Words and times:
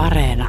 Areena. 0.00 0.48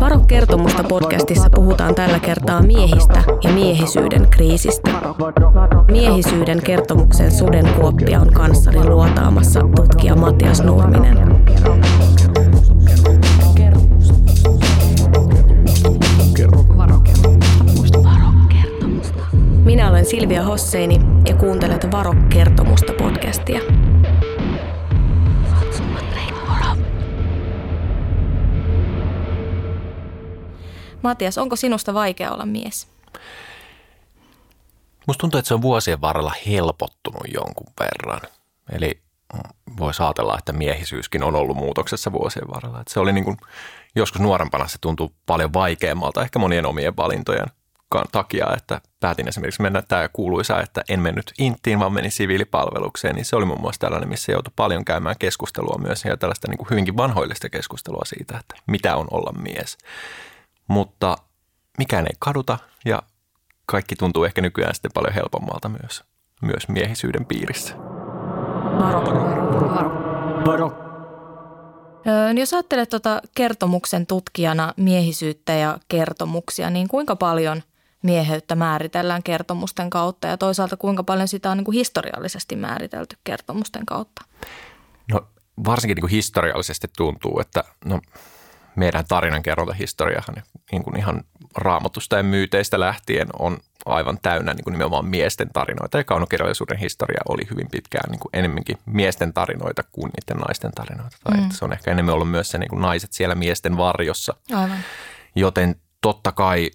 Varo 0.00 0.20
kertomusta 0.28 0.84
podcastissa 0.84 1.50
puhutaan 1.50 1.94
tällä 1.94 2.18
kertaa 2.18 2.62
miehistä 2.62 3.22
ja 3.42 3.52
miehisyyden 3.52 4.26
kriisistä. 4.30 4.90
Miehisyyden 5.90 6.62
kertomuksen 6.62 7.30
sudenkuoppia 7.30 8.20
on 8.20 8.32
kanssani 8.32 8.84
luotaamassa 8.84 9.60
tutkija 9.76 10.14
Matias 10.14 10.62
Nurminen. 10.62 11.25
Silvia 20.16 20.44
Hosseini 20.44 20.98
ja 21.28 21.36
kuuntelet 21.36 21.90
Varo 21.92 22.14
kertomusta 22.32 22.92
podcastia. 22.92 23.60
Matias, 31.02 31.38
onko 31.38 31.56
sinusta 31.56 31.94
vaikea 31.94 32.32
olla 32.32 32.46
mies? 32.46 32.88
Musta 35.06 35.20
tuntuu, 35.20 35.38
että 35.38 35.48
se 35.48 35.54
on 35.54 35.62
vuosien 35.62 36.00
varrella 36.00 36.32
helpottunut 36.46 37.22
jonkun 37.34 37.72
verran. 37.80 38.20
Eli 38.72 39.00
voisi 39.78 40.02
ajatella, 40.02 40.38
että 40.38 40.52
miehisyyskin 40.52 41.22
on 41.22 41.34
ollut 41.34 41.56
muutoksessa 41.56 42.12
vuosien 42.12 42.48
varrella. 42.54 42.80
Että 42.80 42.92
se 42.92 43.00
oli 43.00 43.12
niin 43.12 43.24
kuin, 43.24 43.36
joskus 43.96 44.20
nuorempana 44.20 44.68
se 44.68 44.78
tuntui 44.80 45.10
paljon 45.26 45.52
vaikeammalta, 45.52 46.22
ehkä 46.22 46.38
monien 46.38 46.66
omien 46.66 46.96
valintojen 46.96 47.46
takia, 48.12 48.46
että 48.56 48.80
päätin 49.00 49.28
esimerkiksi 49.28 49.62
mennä 49.62 49.82
tämä 49.82 50.08
kuuluisa, 50.08 50.60
että 50.60 50.82
en 50.88 51.00
mennyt 51.00 51.32
inttiin, 51.38 51.80
vaan 51.80 51.92
menin 51.92 52.10
siviilipalvelukseen, 52.10 53.14
niin 53.14 53.24
se 53.24 53.36
oli 53.36 53.44
muun 53.44 53.60
muassa 53.60 53.80
tällainen, 53.80 54.08
missä 54.08 54.32
joutui 54.32 54.52
paljon 54.56 54.84
käymään 54.84 55.16
keskustelua 55.18 55.78
myös 55.78 56.04
ja 56.04 56.16
tällaista 56.16 56.50
niin 56.50 56.58
kuin 56.58 56.70
hyvinkin 56.70 56.96
vanhoillista 56.96 57.48
keskustelua 57.48 58.02
siitä, 58.04 58.38
että 58.38 58.54
mitä 58.66 58.96
on 58.96 59.06
olla 59.10 59.32
mies. 59.32 59.78
Mutta 60.68 61.16
mikään 61.78 62.06
ei 62.06 62.16
kaduta 62.18 62.58
ja 62.84 63.02
kaikki 63.66 63.96
tuntuu 63.96 64.24
ehkä 64.24 64.40
nykyään 64.40 64.74
sitten 64.74 64.92
paljon 64.94 65.14
helpommalta 65.14 65.68
myös, 65.68 66.04
myös 66.42 66.68
miehisyyden 66.68 67.26
piirissä. 67.26 67.74
Varo, 68.78 69.06
varo, 69.06 69.74
varo. 69.74 70.06
Varo. 70.46 70.86
Öö, 72.06 72.30
jos 72.30 72.54
ajattelet 72.54 72.88
tuota 72.88 73.20
kertomuksen 73.34 74.06
tutkijana 74.06 74.74
miehisyyttä 74.76 75.52
ja 75.52 75.78
kertomuksia, 75.88 76.70
niin 76.70 76.88
kuinka 76.88 77.16
paljon 77.16 77.62
mieheyttä 78.02 78.54
määritellään 78.54 79.22
kertomusten 79.22 79.90
kautta 79.90 80.26
ja 80.26 80.36
toisaalta 80.36 80.76
kuinka 80.76 81.02
paljon 81.02 81.28
sitä 81.28 81.50
on 81.50 81.56
niin 81.56 81.64
kuin 81.64 81.74
historiallisesti 81.74 82.56
määritelty 82.56 83.16
kertomusten 83.24 83.86
kautta? 83.86 84.24
No 85.12 85.20
varsinkin 85.66 85.94
niin 85.94 86.02
kuin 86.02 86.10
historiallisesti 86.10 86.88
tuntuu, 86.96 87.40
että 87.40 87.64
no, 87.84 88.00
meidän 88.76 89.04
tarinankerrontahistoriahan 89.08 90.42
niin 90.72 90.84
kuin 90.84 90.96
ihan 90.96 91.24
raamatusta 91.56 92.16
ja 92.16 92.22
myyteistä 92.22 92.80
lähtien 92.80 93.28
on 93.38 93.58
aivan 93.86 94.18
täynnä 94.22 94.54
niin 94.54 94.64
kuin 94.64 94.72
nimenomaan 94.72 95.06
miesten 95.06 95.48
tarinoita. 95.52 95.98
Ja 95.98 96.04
kaunokirjallisuuden 96.04 96.78
historia 96.78 97.20
oli 97.28 97.42
hyvin 97.50 97.68
pitkään 97.70 98.10
niin 98.10 98.20
kuin 98.20 98.30
enemmänkin 98.32 98.78
miesten 98.86 99.32
tarinoita 99.32 99.82
kuin 99.92 100.10
niiden 100.12 100.42
naisten 100.42 100.72
tarinoita. 100.72 101.16
Tai 101.24 101.40
mm. 101.40 101.48
Se 101.50 101.64
on 101.64 101.72
ehkä 101.72 101.90
enemmän 101.90 102.14
ollut 102.14 102.30
myös 102.30 102.48
se 102.48 102.58
niin 102.58 102.70
kuin 102.70 102.82
naiset 102.82 103.12
siellä 103.12 103.34
miesten 103.34 103.76
varjossa. 103.76 104.34
Aivan. 104.52 104.78
Joten 105.34 105.76
totta 106.00 106.32
kai 106.32 106.70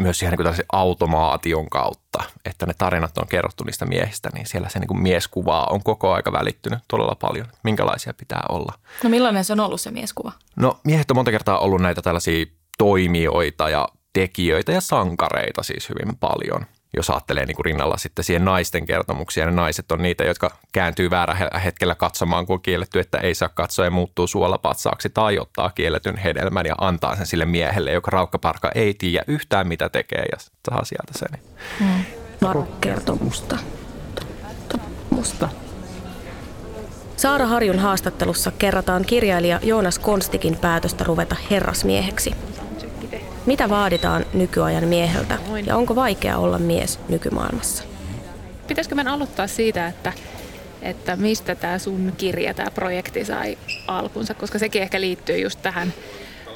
myös 0.00 0.22
ihan 0.22 0.36
niin 0.38 0.54
kuin 0.54 0.66
automaation 0.72 1.70
kautta, 1.70 2.22
että 2.44 2.66
ne 2.66 2.74
tarinat 2.78 3.18
on 3.18 3.28
kerrottu 3.28 3.64
niistä 3.64 3.86
miehistä, 3.86 4.30
niin 4.34 4.46
siellä 4.46 4.68
se 4.68 4.78
niin 4.78 4.88
kuin 4.88 5.02
mieskuvaa 5.02 5.66
on 5.70 5.82
koko 5.82 6.12
aika 6.12 6.32
välittynyt 6.32 6.78
todella 6.88 7.14
paljon, 7.14 7.46
minkälaisia 7.64 8.14
pitää 8.14 8.42
olla. 8.48 8.72
No 9.04 9.10
millainen 9.10 9.44
se 9.44 9.52
on 9.52 9.60
ollut 9.60 9.80
se 9.80 9.90
mieskuva? 9.90 10.32
No 10.56 10.80
miehet 10.84 11.10
on 11.10 11.16
monta 11.16 11.30
kertaa 11.30 11.58
ollut 11.58 11.80
näitä 11.80 12.02
tällaisia 12.02 12.46
toimijoita 12.78 13.68
ja 13.68 13.88
tekijöitä 14.12 14.72
ja 14.72 14.80
sankareita 14.80 15.62
siis 15.62 15.88
hyvin 15.88 16.16
paljon. 16.16 16.66
Jos 16.96 17.10
ajattelee 17.10 17.46
niin 17.46 17.56
kuin 17.56 17.64
rinnalla 17.64 17.96
sitten 17.96 18.24
siihen 18.24 18.44
naisten 18.44 18.86
kertomuksia, 18.86 19.46
ne 19.46 19.52
naiset 19.52 19.92
on 19.92 20.02
niitä, 20.02 20.24
jotka 20.24 20.50
kääntyy 20.72 21.10
väärä 21.10 21.34
hetkellä 21.64 21.94
katsomaan, 21.94 22.46
kun 22.46 22.54
on 22.54 22.62
kielletty, 22.62 23.00
että 23.00 23.18
ei 23.18 23.34
saa 23.34 23.48
katsoa 23.48 23.84
ja 23.84 23.90
muuttuu 23.90 24.26
suolapatsaaksi 24.26 25.10
tai 25.10 25.38
ottaa 25.38 25.70
kielletyn 25.70 26.16
hedelmän 26.16 26.66
ja 26.66 26.74
antaa 26.80 27.16
sen 27.16 27.26
sille 27.26 27.44
miehelle, 27.44 27.92
joka 27.92 28.10
raukkaparka 28.10 28.70
ei 28.74 28.94
tiedä 28.94 29.24
yhtään 29.26 29.68
mitä 29.68 29.88
tekee 29.88 30.24
ja 30.32 30.38
saa 30.70 30.84
sieltä 30.84 31.12
sen. 31.12 31.40
Mm. 31.80 32.04
kertomusta. 32.80 33.58
Musta. 35.10 35.48
Saara 37.16 37.46
Harjun 37.46 37.78
haastattelussa 37.78 38.50
kerrataan 38.50 39.04
kirjailija 39.04 39.60
Joonas 39.62 39.98
Konstikin 39.98 40.56
päätöstä 40.56 41.04
ruveta 41.04 41.36
herrasmieheksi– 41.50 42.34
mitä 43.46 43.68
vaaditaan 43.68 44.26
nykyajan 44.32 44.88
mieheltä 44.88 45.38
ja 45.66 45.76
onko 45.76 45.96
vaikea 45.96 46.38
olla 46.38 46.58
mies 46.58 47.00
nykymaailmassa? 47.08 47.84
Pitäisikö 48.66 48.94
meidän 48.94 49.14
aloittaa 49.14 49.46
siitä, 49.46 49.86
että, 49.86 50.12
että 50.82 51.16
mistä 51.16 51.54
tämä 51.54 51.78
sun 51.78 52.12
kirja, 52.16 52.54
tämä 52.54 52.70
projekti 52.70 53.24
sai 53.24 53.58
alkunsa, 53.86 54.34
koska 54.34 54.58
sekin 54.58 54.82
ehkä 54.82 55.00
liittyy 55.00 55.38
just 55.38 55.62
tähän 55.62 55.92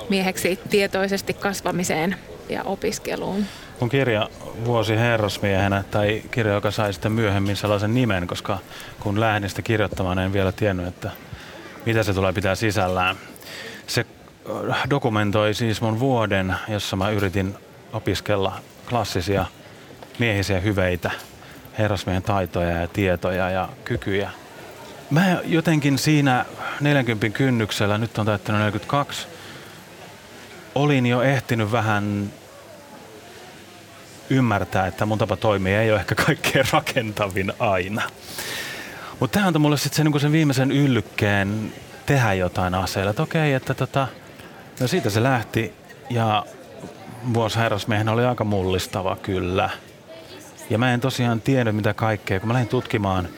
mieheksi 0.08 0.58
tietoisesti 0.70 1.34
kasvamiseen 1.34 2.16
ja 2.48 2.62
opiskeluun. 2.62 3.44
Kun 3.78 3.88
kirja 3.88 4.28
Vuosi 4.64 4.96
herrasmiehenä, 4.96 5.84
tai 5.90 6.22
kirja, 6.30 6.54
joka 6.54 6.70
sai 6.70 6.92
sitten 6.92 7.12
myöhemmin 7.12 7.56
sellaisen 7.56 7.94
nimen, 7.94 8.26
koska 8.26 8.58
kun 9.00 9.20
lähdin 9.20 9.50
sitä 9.50 9.62
kirjoittamaan, 9.62 10.18
en 10.18 10.32
vielä 10.32 10.52
tiennyt, 10.52 10.86
että 10.86 11.10
mitä 11.86 12.02
se 12.02 12.14
tulee 12.14 12.32
pitää 12.32 12.54
sisällään. 12.54 13.16
Se 13.86 14.06
dokumentoi 14.90 15.54
siis 15.54 15.80
mun 15.80 16.00
vuoden, 16.00 16.54
jossa 16.68 16.96
mä 16.96 17.10
yritin 17.10 17.54
opiskella 17.92 18.60
klassisia 18.88 19.46
miehisiä 20.18 20.60
hyveitä, 20.60 21.10
herrasmiehen 21.78 22.22
taitoja 22.22 22.80
ja 22.80 22.88
tietoja 22.88 23.50
ja 23.50 23.68
kykyjä. 23.84 24.30
Mä 25.10 25.36
jotenkin 25.44 25.98
siinä 25.98 26.44
40 26.80 27.28
kynnyksellä, 27.28 27.98
nyt 27.98 28.18
on 28.18 28.26
täyttänyt 28.26 28.60
42, 28.60 29.26
olin 30.74 31.06
jo 31.06 31.22
ehtinyt 31.22 31.72
vähän 31.72 32.32
ymmärtää, 34.30 34.86
että 34.86 35.06
mun 35.06 35.18
tapa 35.18 35.36
toimia 35.36 35.82
ei 35.82 35.90
ole 35.90 36.00
ehkä 36.00 36.14
kaikkein 36.14 36.64
rakentavin 36.72 37.52
aina. 37.58 38.02
Mutta 39.20 39.34
tämä 39.34 39.46
antoi 39.46 39.60
mulle 39.60 39.76
sitten 39.76 39.96
sen, 39.96 40.06
niin 40.06 40.20
sen 40.20 40.32
viimeisen 40.32 40.72
yllykkeen 40.72 41.72
tehdä 42.06 42.34
jotain 42.34 42.74
aseella. 42.74 43.10
Että 43.10 43.22
okei, 43.22 43.54
että 43.54 43.74
tota, 43.74 44.08
No 44.80 44.86
siitä 44.86 45.10
se 45.10 45.22
lähti 45.22 45.72
ja 46.10 46.46
vuosi 47.34 47.58
herrasmiehen 47.58 48.08
oli 48.08 48.24
aika 48.24 48.44
mullistava 48.44 49.16
kyllä. 49.16 49.70
Ja 50.70 50.78
mä 50.78 50.94
en 50.94 51.00
tosiaan 51.00 51.40
tiennyt 51.40 51.76
mitä 51.76 51.94
kaikkea, 51.94 52.40
kun 52.40 52.48
mä 52.48 52.52
lähdin 52.52 52.68
tutkimaan 52.68 53.28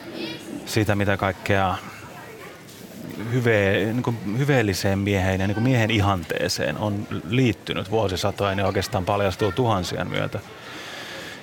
siitä 0.65 0.95
mitä 0.95 1.17
kaikkea 1.17 1.75
hyve, 3.31 3.73
niin 3.85 4.03
kuin 4.03 4.17
hyveelliseen 4.37 4.99
mieheen 4.99 5.41
ja 5.41 5.47
niin 5.47 5.63
miehen 5.63 5.91
ihanteeseen 5.91 6.77
on 6.77 7.07
liittynyt 7.29 7.91
vuosisatojen 7.91 8.59
ja 8.59 8.65
oikeastaan 8.65 9.05
paljastuu 9.05 9.51
tuhansien 9.51 10.07
myötä. 10.07 10.39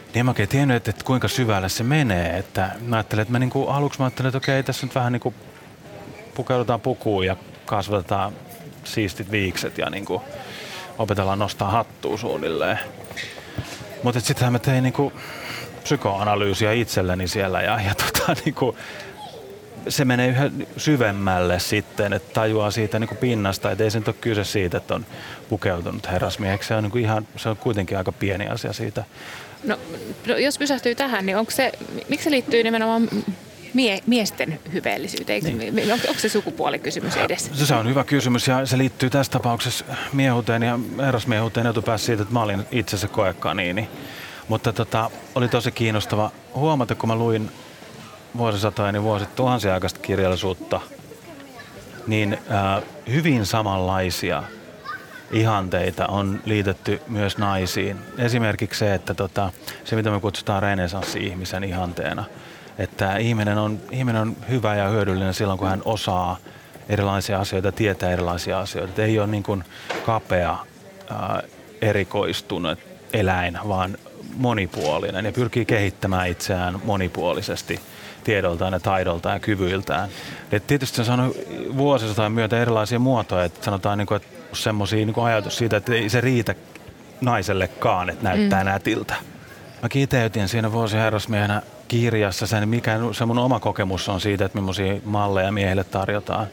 Niin 0.06 0.20
en 0.20 0.26
mä 0.26 0.30
oikein 0.30 0.48
tiennyt, 0.48 0.76
että, 0.76 0.90
että 0.90 1.04
kuinka 1.04 1.28
syvälle 1.28 1.68
se 1.68 1.84
menee. 1.84 2.38
Että 2.38 2.70
mä 2.80 2.96
ajattelin, 2.96 3.22
että 3.22 3.32
mä 3.32 3.38
niin 3.38 3.50
kuin, 3.50 3.68
aluksi 3.68 3.98
mä 3.98 4.04
ajattelin, 4.04 4.28
että 4.28 4.38
okei, 4.38 4.62
tässä 4.62 4.86
nyt 4.86 4.94
vähän 4.94 5.12
niin 5.12 5.20
kuin 5.20 5.34
pukeudutaan 6.34 6.80
pukuun 6.80 7.26
ja 7.26 7.36
kasvatetaan 7.66 8.32
siistit 8.84 9.30
viikset 9.30 9.78
ja 9.78 9.90
niin 9.90 10.04
kuin 10.04 10.22
opetellaan 10.98 11.38
nostaa 11.38 11.70
hattua 11.70 12.16
suunnilleen. 12.16 12.78
Mutta 14.02 14.20
sittenhän 14.20 14.52
mä 14.52 14.58
tein 14.58 14.82
niin 14.82 14.92
kuin 14.92 15.12
psykoanalyysiä 15.82 16.72
itselleni 16.72 17.28
siellä 17.28 17.62
ja, 17.62 17.80
ja 17.80 17.94
tota, 17.94 18.40
niin 18.44 18.54
kuin, 18.54 18.76
se 19.88 20.04
menee 20.04 20.28
yhä 20.28 20.50
syvemmälle 20.76 21.58
sitten, 21.58 22.12
että 22.12 22.32
tajuaa 22.32 22.70
siitä 22.70 22.98
niin 22.98 23.08
kuin 23.08 23.18
pinnasta, 23.18 23.70
että 23.70 23.84
ei 23.84 23.90
se 23.90 23.98
nyt 23.98 24.08
ole 24.08 24.16
kyse 24.20 24.44
siitä, 24.44 24.76
että 24.76 24.94
on 24.94 25.06
pukeutunut 25.48 26.10
herrasmieheksi. 26.10 26.68
Se 26.68 26.74
on, 26.74 26.82
niin 26.82 26.90
kuin 26.90 27.04
ihan, 27.04 27.28
se 27.36 27.48
on 27.48 27.56
kuitenkin 27.56 27.98
aika 27.98 28.12
pieni 28.12 28.48
asia 28.48 28.72
siitä. 28.72 29.04
No, 29.64 29.78
no 30.26 30.36
jos 30.36 30.58
pysähtyy 30.58 30.94
tähän, 30.94 31.26
niin 31.26 31.36
onko 31.36 31.50
se, 31.50 31.72
miksi 32.08 32.24
se 32.24 32.30
liittyy 32.30 32.62
nimenomaan 32.62 33.08
mie- 33.74 34.02
miesten 34.06 34.60
hyveellisyyteen? 34.72 35.42
Niin. 35.42 35.92
Onko, 35.92 36.08
onko 36.08 36.20
se 36.20 36.28
sukupuolikysymys 36.28 37.16
edessä? 37.16 37.66
Se 37.66 37.74
on 37.74 37.88
hyvä 37.88 38.04
kysymys 38.04 38.48
ja 38.48 38.66
se 38.66 38.78
liittyy 38.78 39.10
tässä 39.10 39.32
tapauksessa 39.32 39.84
miehuuteen 40.12 40.62
ja 40.62 40.78
herrasmiehuuteen 40.98 41.66
etupäässä 41.66 42.06
siitä, 42.06 42.22
että 42.22 42.34
mä 42.34 42.42
olin 42.42 42.66
itse 42.70 42.96
se 42.96 43.08
koekaniini. 43.08 43.88
Mutta 44.48 44.72
tota, 44.72 45.10
oli 45.34 45.48
tosi 45.48 45.72
kiinnostava 45.72 46.30
huomata, 46.54 46.94
kun 46.94 47.08
mä 47.08 47.16
luin 47.16 47.50
niin 48.92 49.02
vuosit 49.02 49.36
tuhansia 49.36 49.74
aikaista 49.74 50.00
kirjallisuutta 50.00 50.80
niin 52.06 52.32
äh, 52.32 52.82
hyvin 53.10 53.46
samanlaisia 53.46 54.42
ihanteita 55.32 56.06
on 56.06 56.40
liitetty 56.44 57.00
myös 57.08 57.38
naisiin. 57.38 57.96
Esimerkiksi 58.18 58.78
se, 58.78 58.94
että 58.94 59.14
tota, 59.14 59.52
se 59.84 59.96
mitä 59.96 60.10
me 60.10 60.20
kutsutaan 60.20 60.62
renesanssi-ihmisen 60.62 61.64
ihanteena, 61.64 62.24
että 62.78 63.16
ihminen 63.16 63.58
on, 63.58 63.80
ihminen 63.90 64.22
on 64.22 64.36
hyvä 64.48 64.74
ja 64.74 64.88
hyödyllinen 64.88 65.34
silloin, 65.34 65.58
kun 65.58 65.68
hän 65.68 65.82
osaa 65.84 66.36
erilaisia 66.88 67.40
asioita, 67.40 67.72
tietää 67.72 68.10
erilaisia 68.10 68.60
asioita. 68.60 68.90
Että 68.90 69.04
ei 69.04 69.18
ole 69.18 69.26
niin 69.26 69.42
kuin 69.42 69.64
kapea, 70.06 70.56
ää, 71.10 71.42
erikoistunut 71.82 72.78
eläin, 73.12 73.58
vaan 73.68 73.98
monipuolinen 74.36 75.24
ja 75.24 75.32
pyrkii 75.32 75.64
kehittämään 75.64 76.28
itseään 76.28 76.80
monipuolisesti 76.84 77.80
tiedoltaan 78.24 78.72
ja 78.72 78.80
taidoltaan 78.80 79.36
ja 79.36 79.40
kyvyiltään. 79.40 80.08
Et 80.52 80.66
tietysti 80.66 80.96
se 80.96 81.02
on 81.02 81.06
saanut 81.06 81.36
vuosisataan 81.76 82.32
myötä 82.32 82.62
erilaisia 82.62 82.98
muotoja, 82.98 83.44
että 83.44 83.64
sanotaan 83.64 83.98
niin 83.98 84.06
kuin, 84.06 84.16
että 84.16 84.28
semmoisia 84.52 85.06
niin 85.06 85.18
ajatus 85.24 85.58
siitä, 85.58 85.76
että 85.76 85.94
ei 85.94 86.08
se 86.08 86.20
riitä 86.20 86.54
naisellekaan, 87.20 88.10
että 88.10 88.24
näyttää 88.24 88.64
mm. 88.64 88.70
nätiltä. 88.70 89.14
Mä 89.84 89.88
kiteytin 89.88 90.48
siinä 90.48 90.72
vuosiherrasmiehenä 90.72 91.62
kirjassa 91.88 92.46
sen, 92.46 92.68
mikä 92.68 92.98
se 93.12 93.26
mun 93.26 93.38
oma 93.38 93.60
kokemus 93.60 94.08
on 94.08 94.20
siitä, 94.20 94.44
että 94.44 94.58
millaisia 94.58 94.94
malleja 95.04 95.52
miehille 95.52 95.84
tarjotaan. 95.84 96.46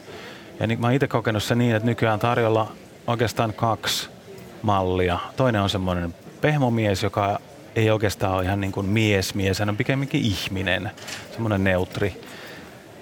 Ja 0.60 0.66
niin, 0.66 0.80
mä 0.80 0.86
oon 0.86 0.94
itse 0.94 1.08
kokenut 1.08 1.42
se 1.42 1.54
niin, 1.54 1.76
että 1.76 1.86
nykyään 1.86 2.18
tarjolla 2.18 2.72
oikeastaan 3.06 3.52
kaksi 3.52 4.08
mallia. 4.62 5.18
Toinen 5.36 5.62
on 5.62 5.70
semmoinen 5.70 6.14
pehmomies, 6.40 7.02
joka 7.02 7.40
ei 7.76 7.90
oikeastaan 7.90 8.34
ole 8.34 8.44
ihan 8.44 8.60
niin 8.60 8.72
kuin 8.72 8.86
mies 8.86 9.34
mies, 9.34 9.58
hän 9.58 9.68
on 9.68 9.76
pikemminkin 9.76 10.22
ihminen, 10.24 10.90
semmoinen 11.32 11.64
neutri. 11.64 12.20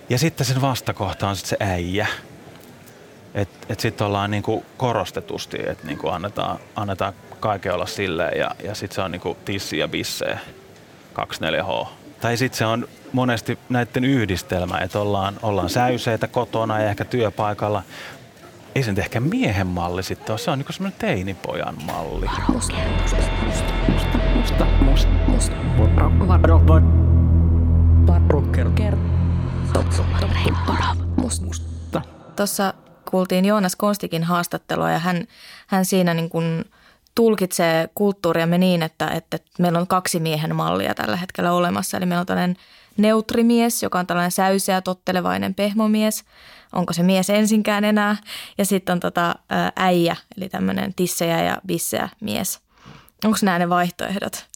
Ja 0.08 0.18
sitten 0.18 0.46
sen 0.46 0.60
vastakohta 0.60 1.28
on 1.28 1.36
sitten 1.36 1.58
se 1.58 1.72
äijä. 1.72 2.06
Että 3.34 3.66
et 3.68 3.80
sitten 3.80 4.06
ollaan 4.06 4.30
niin 4.30 4.42
kuin 4.42 4.64
korostetusti, 4.76 5.58
että 5.66 5.86
niin 5.86 5.98
kuin 5.98 6.14
annetaan, 6.14 6.58
annetaan 6.76 7.12
kaiken 7.40 7.74
olla 7.74 7.86
silleen 7.86 8.38
ja, 8.38 8.50
ja 8.64 8.74
sitten 8.74 8.94
se 8.94 9.00
on 9.00 9.12
niin 9.12 9.20
kuin 9.20 9.38
tissi 9.44 9.78
ja 9.78 9.88
bisse 9.88 10.38
24H. 11.14 11.86
Tai 12.20 12.36
sitten 12.36 12.58
se 12.58 12.66
on 12.66 12.88
monesti 13.12 13.58
näiden 13.68 14.04
yhdistelmä, 14.04 14.78
että 14.78 14.98
ollaan, 14.98 15.34
ollaan 15.42 15.70
säyseitä 15.70 16.28
kotona 16.28 16.80
ja 16.80 16.90
ehkä 16.90 17.04
työpaikalla. 17.04 17.82
Ei 18.74 18.82
se 18.82 18.90
nyt 18.90 18.98
ehkä 18.98 19.20
miehen 19.20 19.66
malli 19.66 20.02
sitten 20.02 20.32
ole, 20.32 20.38
se 20.38 20.50
on 20.50 20.58
niin 20.58 20.72
semmoinen 20.72 20.98
teinipojan 21.00 21.74
malli. 21.84 22.26
Tuossa 32.36 32.74
kuultiin 33.10 33.44
Joonas 33.44 33.76
Konstikin 33.76 34.24
haastattelua 34.24 34.90
ja 34.90 34.98
hän, 34.98 35.24
hän 35.66 35.84
siinä 35.84 36.14
niin 36.14 36.28
kuin 36.28 36.64
tulkitsee 37.20 37.88
kulttuuriamme 37.94 38.58
niin, 38.58 38.82
että, 38.82 39.08
että 39.08 39.38
meillä 39.58 39.78
on 39.78 39.86
kaksi 39.86 40.20
miehen 40.20 40.56
mallia 40.56 40.94
tällä 40.94 41.16
hetkellä 41.16 41.52
olemassa. 41.52 41.96
Eli 41.96 42.06
meillä 42.06 42.20
on 42.20 42.26
tällainen 42.26 42.56
neutrimies, 42.96 43.82
joka 43.82 43.98
on 43.98 44.06
tällainen 44.06 44.30
säyseä, 44.30 44.80
tottelevainen 44.80 45.54
pehmomies. 45.54 46.24
Onko 46.72 46.92
se 46.92 47.02
mies 47.02 47.30
ensinkään 47.30 47.84
enää? 47.84 48.16
Ja 48.58 48.64
sitten 48.64 48.92
on 48.92 49.00
tota, 49.00 49.34
äijä, 49.76 50.16
eli 50.36 50.48
tämmöinen 50.48 50.94
tissejä 50.94 51.42
ja 51.42 51.58
bissejä 51.66 52.08
mies. 52.20 52.60
Onko 53.24 53.38
nämä 53.42 53.58
ne 53.58 53.68
vaihtoehdot 53.68 54.46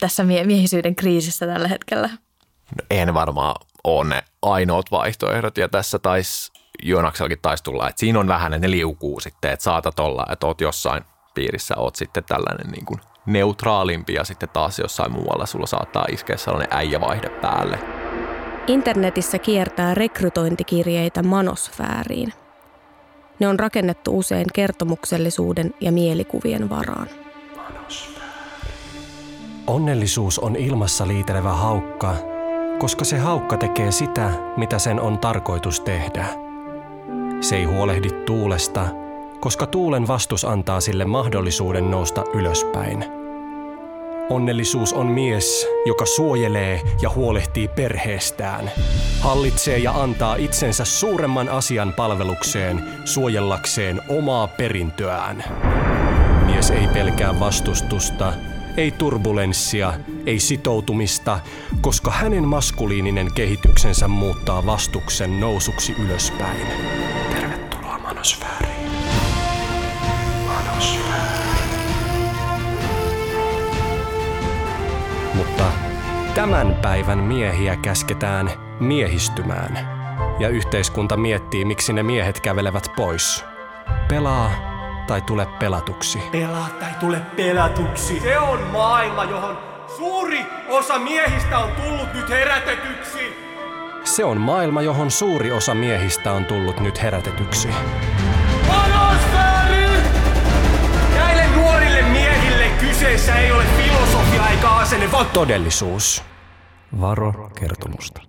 tässä 0.00 0.24
mie- 0.24 0.44
miehisyyden 0.44 0.96
kriisissä 0.96 1.46
tällä 1.46 1.68
hetkellä? 1.68 2.08
No 2.08 2.84
en 2.90 3.14
varmaan 3.14 3.54
ole 3.84 4.08
ne 4.08 4.24
ainoat 4.42 4.90
vaihtoehdot 4.90 5.58
ja 5.58 5.68
tässä 5.68 5.98
taisi 5.98 6.52
Joonaksellakin 6.82 7.38
taisi 7.42 7.64
tulla, 7.64 7.88
että 7.88 8.00
siinä 8.00 8.20
on 8.20 8.28
vähän, 8.28 8.52
ne 8.52 8.70
liukuu 8.70 9.20
sitten, 9.20 9.50
että 9.50 9.64
saatat 9.64 9.98
olla, 9.98 10.26
että 10.32 10.46
oot 10.46 10.60
jossain 10.60 11.04
piirissä, 11.34 11.74
oot 11.76 11.96
sitten 11.96 12.24
tällainen 12.24 12.70
niin 12.72 12.84
kuin 12.84 13.00
neutraalimpi 13.26 14.14
ja 14.14 14.24
sitten 14.24 14.48
taas 14.48 14.78
jossain 14.78 15.12
muualla 15.12 15.46
sulla 15.46 15.66
saattaa 15.66 16.06
iskeä 16.10 16.36
sellainen 16.36 16.76
äijävaihde 16.76 17.28
päälle. 17.28 17.78
Internetissä 18.66 19.38
kiertää 19.38 19.94
rekrytointikirjeitä 19.94 21.22
manosfääriin. 21.22 22.32
Ne 23.40 23.48
on 23.48 23.58
rakennettu 23.58 24.18
usein 24.18 24.46
kertomuksellisuuden 24.54 25.74
ja 25.80 25.92
mielikuvien 25.92 26.70
varaan. 26.70 27.08
Onnellisuus 29.66 30.38
on 30.38 30.56
ilmassa 30.56 31.08
liitelevä 31.08 31.52
haukka, 31.52 32.14
koska 32.78 33.04
se 33.04 33.18
haukka 33.18 33.56
tekee 33.56 33.92
sitä, 33.92 34.30
mitä 34.56 34.78
sen 34.78 35.00
on 35.00 35.18
tarkoitus 35.18 35.80
tehdä– 35.80 36.26
se 37.44 37.56
ei 37.56 37.64
huolehdi 37.64 38.08
tuulesta, 38.26 38.86
koska 39.44 39.66
tuulen 39.66 40.08
vastus 40.08 40.44
antaa 40.44 40.80
sille 40.80 41.04
mahdollisuuden 41.04 41.90
nousta 41.90 42.24
ylöspäin. 42.34 43.04
Onnellisuus 44.30 44.92
on 44.92 45.06
mies, 45.06 45.66
joka 45.86 46.06
suojelee 46.06 46.80
ja 47.02 47.10
huolehtii 47.10 47.68
perheestään, 47.68 48.70
hallitsee 49.20 49.78
ja 49.78 50.02
antaa 50.02 50.36
itsensä 50.36 50.84
suuremman 50.84 51.48
asian 51.48 51.92
palvelukseen 51.92 52.84
suojellakseen 53.04 54.00
omaa 54.08 54.46
perintöään. 54.46 55.44
Mies 56.46 56.70
ei 56.70 56.88
pelkää 56.88 57.40
vastustusta, 57.40 58.32
ei 58.76 58.90
turbulenssia, 58.90 59.92
ei 60.26 60.38
sitoutumista, 60.40 61.38
koska 61.80 62.10
hänen 62.10 62.48
maskuliininen 62.48 63.28
kehityksensä 63.34 64.08
muuttaa 64.08 64.66
vastuksen 64.66 65.40
nousuksi 65.40 65.92
ylöspäin. 65.92 66.66
Tervetuloa 67.30 67.98
manosfääriin. 67.98 68.53
Tämän 76.44 76.74
päivän 76.82 77.18
miehiä 77.18 77.76
käsketään 77.76 78.50
miehistymään. 78.80 79.78
Ja 80.38 80.48
yhteiskunta 80.48 81.16
miettii, 81.16 81.64
miksi 81.64 81.92
ne 81.92 82.02
miehet 82.02 82.40
kävelevät 82.40 82.92
pois. 82.96 83.44
Pelaa 84.08 84.50
tai 85.06 85.22
tule 85.22 85.46
pelatuksi. 85.46 86.18
Pelaa 86.32 86.68
tai 86.80 86.90
tule 87.00 87.20
pelatuksi. 87.36 88.20
Se 88.20 88.38
on 88.38 88.62
maailma, 88.62 89.24
johon 89.24 89.58
suuri 89.96 90.38
osa 90.68 90.98
miehistä 90.98 91.58
on 91.58 91.72
tullut 91.72 92.14
nyt 92.14 92.28
herätetyksi. 92.28 93.36
Se 94.04 94.24
on 94.24 94.40
maailma, 94.40 94.82
johon 94.82 95.10
suuri 95.10 95.52
osa 95.52 95.74
miehistä 95.74 96.32
on 96.32 96.44
tullut 96.44 96.80
nyt 96.80 97.02
herätetyksi. 97.02 97.68
Panosfääri! 98.68 99.86
Näille 101.16 101.46
nuorille 101.56 102.02
miehille 102.02 102.68
kyseessä 102.80 103.34
ei 103.34 103.52
ole 103.52 103.64
filosofia 103.76 104.48
eikä 104.50 104.68
asenne, 104.68 105.12
vaan 105.12 105.26
todellisuus. 105.26 106.33
Varo 107.00 107.50
kertomusta. 107.58 108.20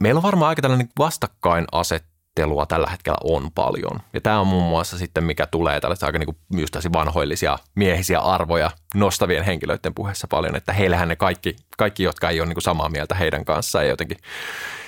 Meillä 0.00 0.18
on 0.18 0.22
varmaan 0.22 0.48
aika 0.48 0.62
tällainen 0.62 0.88
vastakkainaset 0.98 2.04
ajattelua 2.40 2.66
tällä 2.66 2.86
hetkellä 2.90 3.18
on 3.24 3.50
paljon. 3.54 4.00
Ja 4.12 4.20
tämä 4.20 4.40
on 4.40 4.46
muun 4.46 4.64
muassa 4.64 4.98
sitten, 4.98 5.24
mikä 5.24 5.46
tulee 5.46 5.80
tällaisia 5.80 6.06
aika 6.06 6.18
niin 6.18 6.34
kuin 6.50 6.92
vanhoillisia 6.92 7.58
miehisiä 7.74 8.20
arvoja 8.20 8.70
nostavien 8.94 9.44
henkilöiden 9.44 9.94
puheessa 9.94 10.26
paljon, 10.28 10.56
että 10.56 10.72
heillähän 10.72 11.08
ne 11.08 11.16
kaikki, 11.16 11.56
kaikki 11.76 12.02
jotka 12.02 12.30
ei 12.30 12.40
ole 12.40 12.46
niin 12.46 12.54
kuin 12.54 12.62
samaa 12.62 12.88
mieltä 12.88 13.14
heidän 13.14 13.44
kanssaan, 13.44 13.84
ei 13.84 13.90
jotenkin 13.90 14.18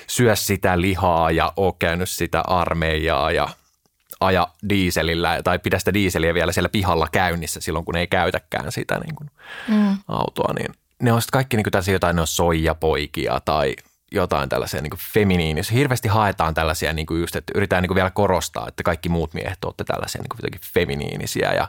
syö 0.07 0.35
sitä 0.35 0.81
lihaa 0.81 1.31
ja 1.31 1.53
ole 1.57 1.73
käynyt 1.79 2.09
sitä 2.09 2.41
armeijaa 2.41 3.31
ja 3.31 3.49
aja 4.19 4.47
diiselillä 4.69 5.41
tai 5.43 5.59
pidä 5.59 5.79
sitä 5.79 5.93
diiseliä 5.93 6.33
vielä 6.33 6.51
siellä 6.51 6.69
pihalla 6.69 7.07
käynnissä 7.11 7.61
silloin, 7.61 7.85
kun 7.85 7.95
ei 7.97 8.07
käytäkään 8.07 8.71
sitä 8.71 8.99
niin 8.99 9.15
kuin 9.15 9.29
mm. 9.67 9.97
autoa, 10.07 10.53
niin 10.53 10.73
ne 11.01 11.13
on 11.13 11.21
kaikki 11.31 11.57
niin 11.57 11.63
kuin 11.63 11.71
tässä 11.71 11.91
jotain, 11.91 12.15
ne 12.15 12.21
on 12.21 12.27
soijapoikia 12.27 13.41
tai 13.45 13.75
jotain 14.11 14.49
tällaisia 14.49 14.81
niin 14.81 14.91
feminiinisiä. 15.13 15.77
Hirveästi 15.77 16.07
haetaan 16.07 16.53
tällaisia 16.53 16.93
niin 16.93 17.07
just, 17.19 17.35
että 17.35 17.53
yritetään 17.55 17.83
niin 17.83 17.95
vielä 17.95 18.09
korostaa, 18.09 18.67
että 18.67 18.83
kaikki 18.83 19.09
muut 19.09 19.33
miehet 19.33 19.65
olette 19.65 19.83
tällaisia 19.83 20.21
niin 20.21 20.51
kuin 20.51 20.61
feminiinisiä 20.73 21.53
ja 21.53 21.67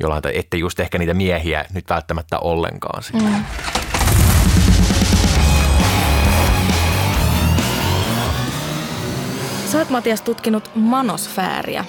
jollain, 0.00 0.22
ette 0.32 0.56
just 0.56 0.80
ehkä 0.80 0.98
niitä 0.98 1.14
miehiä 1.14 1.64
nyt 1.74 1.84
välttämättä 1.90 2.38
ollenkaan. 2.38 3.02
Mm. 3.12 3.44
Sä 9.72 9.78
oot 9.78 9.90
Matias 9.90 10.22
tutkinut 10.22 10.70
manosfääriä. 10.74 11.84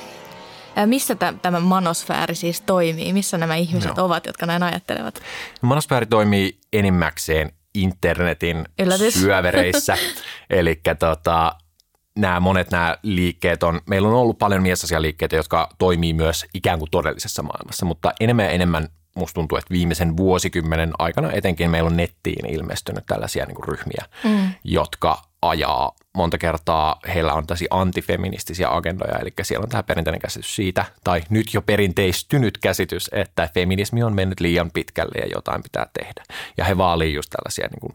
Missä 0.86 1.16
tämä 1.42 1.60
manosfääri 1.60 2.36
siis 2.36 2.62
toimii? 2.62 3.14
Missä 3.14 3.38
nämä 3.38 3.56
ihmiset 3.56 3.96
no. 3.98 4.06
ovat, 4.06 4.26
jotka 4.26 4.46
näin 4.46 4.64
ajattelevat? 4.64 5.22
Manosfääri 5.62 6.06
toimii 6.06 6.60
enimmäkseen 6.74 7.52
internetin 7.76 8.66
Yllätys. 8.80 9.14
syövereissä. 9.14 9.98
Eli 10.50 10.82
tota, 11.00 11.56
nämä 12.18 12.40
monet 12.40 12.72
nämä 12.72 12.98
liikkeet 13.04 13.64
on, 13.64 13.82
meillä 13.90 14.08
on 14.08 14.14
ollut 14.14 14.38
paljon 14.38 14.64
liikkeitä, 15.00 15.36
jotka 15.36 15.70
toimii 15.78 16.14
myös 16.14 16.46
ikään 16.54 16.80
kuin 16.80 16.92
todellisessa 16.92 17.44
maailmassa, 17.44 17.86
mutta 17.86 18.14
enemmän 18.20 18.46
ja 18.46 18.52
enemmän 18.52 18.88
musta 19.16 19.34
tuntuu, 19.34 19.58
että 19.58 19.72
viimeisen 19.72 20.18
vuosikymmenen 20.18 20.92
aikana 21.00 21.32
etenkin 21.32 21.72
meillä 21.72 21.88
on 21.88 21.98
nettiin 21.98 22.54
ilmestynyt 22.54 23.06
tällaisia 23.06 23.46
niin 23.46 23.56
kuin 23.56 23.68
ryhmiä, 23.68 24.06
mm. 24.24 24.50
jotka 24.64 25.22
ajaa 25.42 25.92
monta 26.14 26.38
kertaa, 26.38 27.00
heillä 27.14 27.34
on 27.34 27.48
tällaisia 27.48 27.68
antifeministisiä 27.72 28.76
agendoja, 28.76 29.20
eli 29.20 29.34
siellä 29.42 29.64
on 29.64 29.70
tämä 29.70 29.84
perinteinen 29.84 30.22
käsitys 30.22 30.56
siitä, 30.56 30.86
tai 31.04 31.22
nyt 31.30 31.54
jo 31.54 31.62
perinteistynyt 31.62 32.58
käsitys, 32.58 33.10
että 33.14 33.50
feminismi 33.54 34.04
on 34.04 34.16
mennyt 34.16 34.40
liian 34.40 34.72
pitkälle 34.72 35.20
ja 35.20 35.28
jotain 35.36 35.64
pitää 35.64 35.88
tehdä. 36.00 36.24
Ja 36.58 36.66
he 36.66 36.78
vaalii 36.78 37.14
just 37.14 37.30
tällaisia 37.30 37.68
niin 37.68 37.80
kuin 37.80 37.94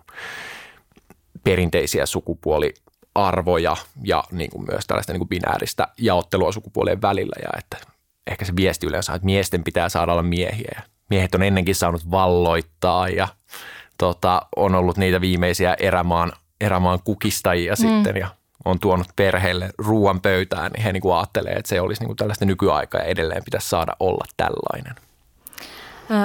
perinteisiä 1.44 2.06
sukupuoliarvoja 2.06 3.76
ja 4.04 4.24
niin 4.30 4.50
kuin 4.50 4.66
myös 4.70 4.86
tällaista 4.86 5.12
niin 5.12 5.20
kuin 5.20 5.28
binääristä 5.28 5.88
jaottelua 5.98 6.52
sukupuolien 6.52 7.02
välillä. 7.02 7.36
Ja 7.42 7.58
että 7.58 7.76
ehkä 8.26 8.44
se 8.44 8.56
viesti 8.56 8.86
yleensä 8.86 9.12
on, 9.12 9.16
että 9.16 9.26
miesten 9.26 9.64
pitää 9.64 9.88
saada 9.88 10.12
olla 10.12 10.22
miehiä. 10.22 10.72
Ja 10.76 10.82
miehet 11.10 11.34
on 11.34 11.42
ennenkin 11.42 11.74
saanut 11.74 12.10
valloittaa 12.10 13.08
ja 13.08 13.28
tota, 13.98 14.46
on 14.56 14.74
ollut 14.74 14.96
niitä 14.96 15.20
viimeisiä 15.20 15.76
erämaan, 15.80 16.32
erämaan 16.62 16.98
kukistajia 17.04 17.72
mm. 17.72 17.76
sitten 17.76 18.16
ja 18.16 18.28
on 18.64 18.78
tuonut 18.78 19.06
perheelle 19.16 19.70
ruoan 19.78 20.20
pöytään, 20.20 20.72
niin 20.72 20.82
he 20.82 20.92
niin 20.92 21.00
kuin 21.00 21.14
ajattelee, 21.14 21.52
että 21.52 21.68
se 21.68 21.80
olisi 21.80 22.00
niin 22.00 22.08
kuin 22.08 22.16
tällaista 22.16 22.44
nykyaikaa 22.44 23.00
ja 23.00 23.06
edelleen 23.06 23.44
pitäisi 23.44 23.68
saada 23.68 23.96
olla 24.00 24.24
tällainen. 24.36 24.94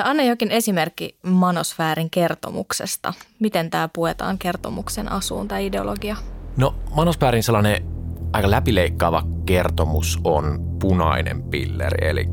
Anna 0.03 0.23
jokin 0.23 0.51
esimerkki 0.51 1.15
manosfäärin 1.23 2.09
kertomuksesta. 2.09 3.13
Miten 3.39 3.69
tämä 3.69 3.89
puetaan 3.93 4.37
kertomuksen 4.37 5.11
asuun, 5.11 5.47
tämä 5.47 5.59
ideologia? 5.59 6.15
No 6.57 6.75
manosfäärin 6.95 7.43
sellainen 7.43 7.85
aika 8.33 8.51
läpileikkaava 8.51 9.23
kertomus 9.45 10.19
on 10.23 10.59
punainen 10.79 11.43
pilleri, 11.43 12.07
eli 12.07 12.25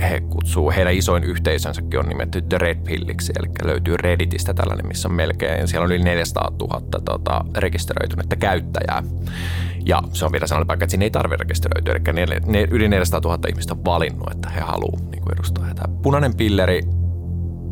he 0.00 0.20
kutsuu, 0.20 0.70
heidän 0.70 0.94
isoin 0.94 1.24
yhteisönsäkin 1.24 2.00
on 2.00 2.06
nimetty 2.06 2.42
The 2.42 2.58
Red 2.58 2.78
Pilliksi, 2.84 3.32
eli 3.38 3.48
löytyy 3.64 3.96
Redditistä 3.96 4.54
tällainen, 4.54 4.86
missä 4.86 5.08
on 5.08 5.14
melkein, 5.14 5.68
siellä 5.68 5.84
on 5.84 5.92
yli 5.92 6.04
400 6.04 6.52
000 6.60 6.80
tota, 7.04 7.44
rekisteröitynyttä 7.56 8.36
käyttäjää. 8.36 9.02
Ja 9.86 10.02
se 10.12 10.24
on 10.24 10.32
vielä 10.32 10.46
sellainen 10.46 10.66
paikka, 10.66 10.84
että 10.84 10.90
siinä 10.90 11.04
ei 11.04 11.10
tarvitse 11.10 11.42
rekisteröityä, 11.42 11.94
eli 11.94 12.26
ne, 12.26 12.40
ne, 12.46 12.66
yli 12.70 12.88
400 12.88 13.20
000 13.24 13.48
ihmistä 13.48 13.74
on 13.74 13.84
valinnut, 13.84 14.32
että 14.32 14.50
he 14.50 14.60
haluavat 14.60 15.10
niin 15.10 15.32
edustaa 15.34 15.64
heitä. 15.64 15.82
Punainen 16.02 16.36
pilleri 16.36 16.82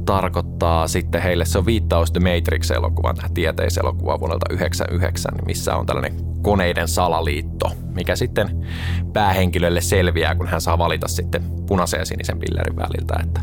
tarkoittaa 0.04 0.88
sitten 0.88 1.22
heille, 1.22 1.44
se 1.44 1.58
on 1.58 1.66
viittaus 1.66 2.12
The 2.12 2.20
Matrix-elokuvaan, 2.20 3.16
tähän 3.16 3.34
tieteiselokuvaan 3.34 4.20
vuodelta 4.20 4.46
1999, 4.48 5.32
missä 5.46 5.76
on 5.76 5.86
tällainen 5.86 6.12
koneiden 6.42 6.88
salaliitto, 6.88 7.72
mikä 7.94 8.16
sitten 8.16 8.66
päähenkilölle 9.12 9.80
selviää, 9.80 10.34
kun 10.34 10.46
hän 10.46 10.60
saa 10.60 10.78
valita 10.78 11.08
sitten 11.08 11.42
punaisen 11.66 11.98
ja 11.98 12.04
sinisen 12.04 12.38
pillerin 12.38 12.76
väliltä. 12.76 13.14
Että 13.22 13.40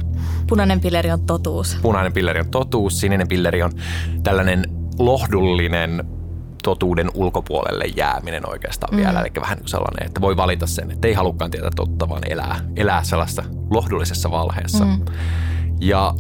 Punainen 0.48 0.80
pilleri 0.80 1.12
on 1.12 1.25
totuus. 1.25 1.78
Punainen 1.82 2.13
pilleri 2.13 2.39
on 2.39 2.51
totuus, 2.51 3.00
sininen 3.00 3.28
pilleri 3.28 3.63
on 3.63 3.72
tällainen 4.24 4.66
lohdullinen 5.00 6.04
totuuden 6.63 7.10
ulkopuolelle 7.13 7.86
jääminen 7.86 8.50
oikeastaan 8.50 8.94
mm. 8.94 8.98
vielä. 8.98 9.22
Eli 9.22 9.32
vähän 9.42 9.58
niin 9.58 9.68
sellainen, 9.68 10.06
että 10.06 10.22
voi 10.22 10.38
valita 10.38 10.68
sen, 10.68 10.92
että 10.92 11.08
ei 11.08 11.13
halukkaan 11.13 11.51
tietää 11.51 11.72
totta, 11.75 12.10
vaan 12.10 12.22
elää, 12.30 12.60
elää 12.75 13.04
sellaista 13.04 13.44
lohdullisessa 13.70 14.32
valheessa. 14.32 14.86
Mm. 14.86 15.06
Ja 15.80 16.13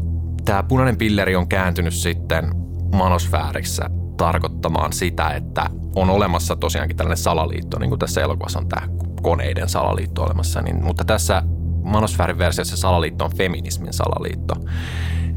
tämä 0.45 0.63
punainen 0.63 0.97
pilleri 0.97 1.35
on 1.35 1.47
kääntynyt 1.47 1.93
sitten 1.93 2.51
manosfäärissä 2.95 3.89
tarkoittamaan 4.17 4.93
sitä, 4.93 5.29
että 5.29 5.69
on 5.95 6.09
olemassa 6.09 6.55
tosiaankin 6.55 6.97
tällainen 6.97 7.23
salaliitto, 7.23 7.79
niin 7.79 7.89
kuin 7.89 7.99
tässä 7.99 8.21
elokuvassa 8.21 8.59
on 8.59 8.67
tämä 8.67 8.87
koneiden 9.21 9.69
salaliitto 9.69 10.23
olemassa, 10.23 10.61
niin, 10.61 10.83
mutta 10.83 11.05
tässä 11.05 11.43
manosfäärin 11.83 12.37
versiossa 12.37 12.77
salaliitto 12.77 13.25
on 13.25 13.35
feminismin 13.37 13.93
salaliitto. 13.93 14.55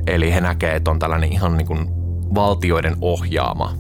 Eli 0.06 0.34
he 0.34 0.40
näkee, 0.40 0.76
että 0.76 0.90
on 0.90 0.98
tällainen 0.98 1.32
ihan 1.32 1.56
niin 1.56 1.66
kuin 1.66 1.88
valtioiden 2.34 2.96
ohjaama 3.00 3.72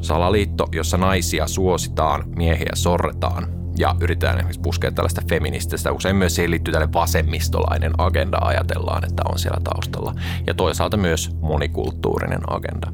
salaliitto, 0.00 0.66
jossa 0.72 0.96
naisia 0.96 1.46
suositaan, 1.46 2.24
miehiä 2.36 2.70
sorretaan 2.74 3.59
ja 3.78 3.96
yritetään 4.00 4.36
esimerkiksi 4.36 4.60
puskea 4.60 4.92
tällaista 4.92 5.22
feminististä. 5.28 5.92
Usein 5.92 6.16
myös 6.16 6.34
siihen 6.34 6.50
liittyy 6.50 6.72
tällainen 6.72 6.92
vasemmistolainen 6.92 7.92
agenda, 7.98 8.38
ajatellaan, 8.40 9.04
että 9.04 9.22
on 9.32 9.38
siellä 9.38 9.60
taustalla. 9.64 10.14
Ja 10.46 10.54
toisaalta 10.54 10.96
myös 10.96 11.30
monikulttuurinen 11.40 12.40
agenda. 12.46 12.92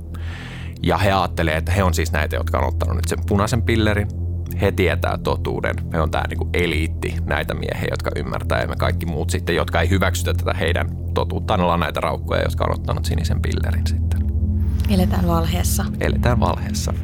Ja 0.82 0.98
he 0.98 1.12
ajattelee, 1.12 1.56
että 1.56 1.72
he 1.72 1.82
on 1.82 1.94
siis 1.94 2.12
näitä, 2.12 2.36
jotka 2.36 2.58
on 2.58 2.68
ottanut 2.68 2.96
nyt 2.96 3.08
sen 3.08 3.18
punaisen 3.28 3.62
pillerin. 3.62 4.08
He 4.60 4.72
tietää 4.72 5.18
totuuden. 5.18 5.74
Me 5.92 6.00
on 6.00 6.10
tämä 6.10 6.24
niin 6.28 6.50
eliitti, 6.52 7.14
näitä 7.24 7.54
miehiä, 7.54 7.88
jotka 7.90 8.10
ymmärtää 8.16 8.60
ja 8.60 8.68
me 8.68 8.76
kaikki 8.76 9.06
muut 9.06 9.30
sitten, 9.30 9.56
jotka 9.56 9.80
ei 9.80 9.90
hyväksytä 9.90 10.34
tätä 10.34 10.54
heidän 10.54 10.88
totuuttaan, 11.14 11.60
ollaan 11.60 11.80
näitä 11.80 12.00
raukkoja, 12.00 12.42
jotka 12.42 12.64
on 12.64 12.74
ottanut 12.74 13.04
sinisen 13.04 13.42
pillerin 13.42 13.86
sitten. 13.86 14.26
Eletään 14.90 15.26
valheessa. 15.26 15.84
Eletään 16.00 16.40
valheessa. 16.40 16.94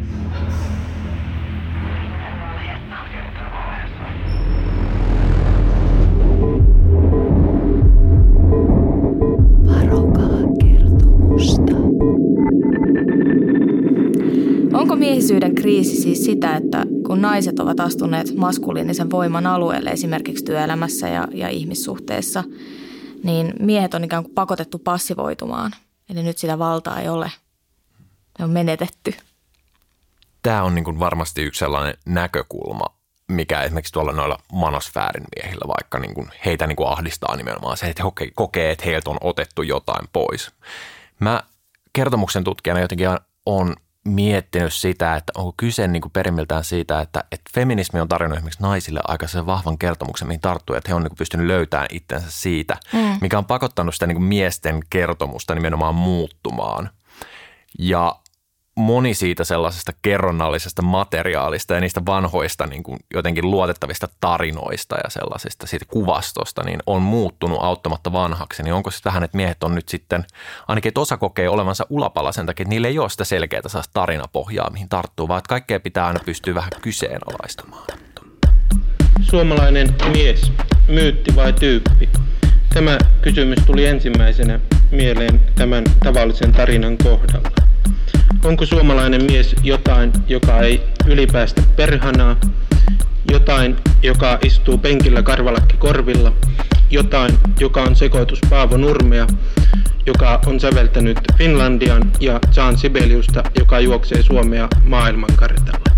Kriisi 15.62 15.96
siis 15.96 16.24
sitä, 16.24 16.56
että 16.56 16.86
kun 17.06 17.22
naiset 17.22 17.58
ovat 17.58 17.80
astuneet 17.80 18.36
maskuliinisen 18.36 19.10
voiman 19.10 19.46
alueelle 19.46 19.90
esimerkiksi 19.90 20.44
työelämässä 20.44 21.08
ja, 21.08 21.28
ja 21.32 21.48
ihmissuhteessa, 21.48 22.44
niin 23.24 23.52
miehet 23.60 23.94
on 23.94 24.04
ikään 24.04 24.24
kuin 24.24 24.34
pakotettu 24.34 24.78
passivoitumaan. 24.78 25.72
Eli 26.10 26.22
nyt 26.22 26.38
sitä 26.38 26.58
valtaa 26.58 27.00
ei 27.00 27.08
ole. 27.08 27.32
Ne 28.38 28.44
on 28.44 28.50
menetetty. 28.50 29.14
Tämä 30.42 30.62
on 30.62 30.74
niin 30.74 30.84
kuin 30.84 30.98
varmasti 30.98 31.42
yksi 31.42 31.58
sellainen 31.58 31.94
näkökulma, 32.06 32.84
mikä 33.28 33.62
esimerkiksi 33.62 33.92
tuolla 33.92 34.12
noilla 34.12 34.38
manosfäärin 34.52 35.24
miehillä 35.36 35.68
vaikka 35.68 35.98
niin 35.98 36.14
kuin 36.14 36.28
heitä 36.44 36.66
niin 36.66 36.76
kuin 36.76 36.88
ahdistaa 36.88 37.36
nimenomaan 37.36 37.76
se, 37.76 37.86
että 37.86 38.02
he 38.20 38.30
kokee, 38.34 38.70
että 38.70 38.84
heiltä 38.84 39.10
on 39.10 39.18
otettu 39.20 39.62
jotain 39.62 40.08
pois. 40.12 40.50
Mä 41.20 41.42
kertomuksen 41.92 42.44
tutkijana 42.44 42.80
jotenkin 42.80 43.08
on 43.46 43.76
miettinyt 44.04 44.72
sitä, 44.72 45.16
että 45.16 45.32
onko 45.36 45.54
kyse 45.56 45.88
niin 45.88 46.02
kuin 46.02 46.12
perimmiltään 46.12 46.64
siitä, 46.64 47.00
että, 47.00 47.24
että 47.32 47.50
feminismi 47.54 48.00
on 48.00 48.08
tarjonnut 48.08 48.36
esimerkiksi 48.36 48.62
naisille 48.62 49.00
aika 49.08 49.28
sen 49.28 49.46
vahvan 49.46 49.78
kertomuksen, 49.78 50.28
mihin 50.28 50.40
tarttuu, 50.40 50.76
että 50.76 50.88
he 50.88 50.94
on 50.94 51.02
niin 51.02 51.10
kuin 51.10 51.18
pystynyt 51.18 51.46
löytämään 51.46 51.88
itsensä 51.92 52.30
siitä, 52.30 52.76
mm. 52.92 53.18
mikä 53.20 53.38
on 53.38 53.44
pakottanut 53.44 53.94
sitä 53.94 54.06
niin 54.06 54.16
kuin 54.16 54.24
miesten 54.24 54.80
kertomusta 54.90 55.54
nimenomaan 55.54 55.94
muuttumaan. 55.94 56.90
Ja 57.78 58.16
moni 58.76 59.14
siitä 59.14 59.44
sellaisesta 59.44 59.92
kerronnallisesta 60.02 60.82
materiaalista 60.82 61.74
ja 61.74 61.80
niistä 61.80 62.02
vanhoista 62.06 62.66
niin 62.66 62.82
kuin 62.82 62.98
jotenkin 63.14 63.50
luotettavista 63.50 64.08
tarinoista 64.20 64.96
ja 65.04 65.10
sellaisista 65.10 65.66
siitä 65.66 65.84
kuvastosta, 65.88 66.62
niin 66.64 66.78
on 66.86 67.02
muuttunut 67.02 67.58
auttamatta 67.62 68.12
vanhaksi. 68.12 68.62
Niin 68.62 68.74
onko 68.74 68.90
sitten 68.90 69.10
vähän, 69.10 69.22
että 69.22 69.36
miehet 69.36 69.64
on 69.64 69.74
nyt 69.74 69.88
sitten, 69.88 70.24
ainakin 70.68 70.88
että 70.88 71.00
osa 71.00 71.16
kokee 71.16 71.48
olevansa 71.48 71.86
ulapalla 71.90 72.32
sen 72.32 72.46
takia, 72.46 72.62
että 72.62 72.70
niillä 72.70 72.88
ei 72.88 72.98
ole 72.98 73.10
sitä 73.10 73.24
selkeää 73.24 73.62
tarinapohjaa, 73.92 74.70
mihin 74.70 74.88
tarttuu, 74.88 75.28
vaan 75.28 75.38
että 75.38 75.48
kaikkea 75.48 75.80
pitää 75.80 76.06
aina 76.06 76.20
pystyä 76.24 76.54
vähän 76.54 76.70
kyseenalaistamaan. 76.82 77.86
Suomalainen 79.20 79.94
mies, 80.12 80.52
myytti 80.88 81.36
vai 81.36 81.52
tyyppi? 81.52 82.08
Tämä 82.74 82.98
kysymys 83.22 83.58
tuli 83.66 83.86
ensimmäisenä 83.86 84.60
mieleen 84.90 85.40
tämän 85.54 85.84
tavallisen 86.04 86.52
tarinan 86.52 86.98
kohdalla. 86.98 87.61
Onko 88.44 88.66
suomalainen 88.66 89.24
mies 89.24 89.56
jotain, 89.62 90.12
joka 90.28 90.60
ei 90.60 90.82
ylipäästä 91.06 91.62
perhanaa, 91.76 92.36
jotain, 93.30 93.76
joka 94.02 94.38
istuu 94.44 94.78
penkillä 94.78 95.22
karvalakki 95.22 95.76
korvilla, 95.76 96.32
jotain, 96.90 97.38
joka 97.60 97.82
on 97.82 97.96
sekoitus 97.96 98.38
Paavo 98.50 98.76
Nurmea, 98.76 99.26
joka 100.06 100.40
on 100.46 100.60
säveltänyt 100.60 101.18
Finlandian 101.38 102.12
ja 102.20 102.40
Jean 102.56 102.78
Sibeliusta, 102.78 103.42
joka 103.58 103.80
juoksee 103.80 104.22
Suomea 104.22 104.68
maailmankartalla. 104.84 105.96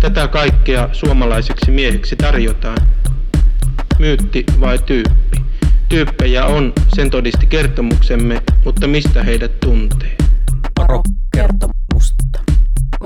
Tätä 0.00 0.28
kaikkea 0.28 0.88
suomalaiseksi 0.92 1.70
mieheksi 1.70 2.16
tarjotaan. 2.16 2.78
Myytti 3.98 4.44
vai 4.60 4.78
tyyppi? 4.78 5.40
Tyyppejä 5.88 6.44
on, 6.44 6.72
sen 6.96 7.10
todisti 7.10 7.46
kertomuksemme, 7.46 8.42
mutta 8.64 8.86
mistä 8.86 9.22
heidät 9.22 9.60
tuntee? 9.60 10.16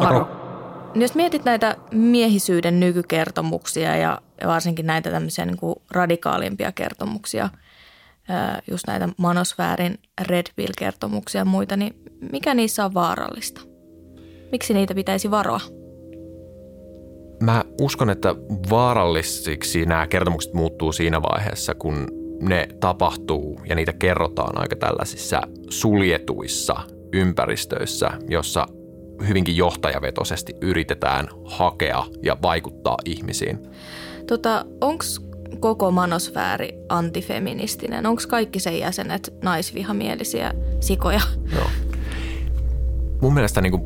Varo. 0.04 0.18
Varo. 0.18 0.44
Jos 0.94 1.14
mietit 1.14 1.44
näitä 1.44 1.76
miehisyyden 1.90 2.80
nykykertomuksia 2.80 3.96
ja 3.96 4.20
varsinkin 4.46 4.86
näitä 4.86 5.10
tämmöisiä 5.10 5.46
niin 5.46 5.56
kuin 5.56 5.74
radikaalimpia 5.90 6.72
kertomuksia, 6.72 7.48
just 8.70 8.86
näitä 8.86 9.08
manosfäärin 9.16 9.98
Red 10.28 10.46
Pill-kertomuksia 10.56 11.40
ja 11.40 11.44
muita, 11.44 11.76
niin 11.76 11.94
mikä 12.32 12.54
niissä 12.54 12.84
on 12.84 12.94
vaarallista? 12.94 13.60
Miksi 14.52 14.74
niitä 14.74 14.94
pitäisi 14.94 15.30
varoa? 15.30 15.60
Mä 17.42 17.64
uskon, 17.80 18.10
että 18.10 18.34
vaarallisiksi 18.70 19.86
nämä 19.86 20.06
kertomukset 20.06 20.54
muuttuu 20.54 20.92
siinä 20.92 21.22
vaiheessa, 21.22 21.74
kun 21.74 22.08
ne 22.40 22.68
tapahtuu 22.80 23.60
ja 23.68 23.74
niitä 23.74 23.92
kerrotaan 23.92 24.60
aika 24.60 24.76
tällaisissa 24.76 25.42
suljetuissa 25.70 26.76
ympäristöissä, 27.12 28.10
jossa 28.28 28.66
hyvinkin 29.28 29.56
johtajavetoisesti 29.56 30.54
yritetään 30.60 31.28
hakea 31.44 32.04
ja 32.22 32.36
vaikuttaa 32.42 32.96
ihmisiin. 33.04 33.58
Tota, 34.26 34.64
Onko 34.80 35.04
koko 35.60 35.90
manosfääri 35.90 36.68
antifeministinen? 36.88 38.06
Onko 38.06 38.22
kaikki 38.28 38.60
sen 38.60 38.78
jäsenet 38.78 39.34
naisvihamielisiä 39.42 40.54
sikoja? 40.80 41.20
Joo. 41.54 41.66
Mun 43.20 43.34
mielestä 43.34 43.60
niin 43.60 43.70
kuin 43.70 43.82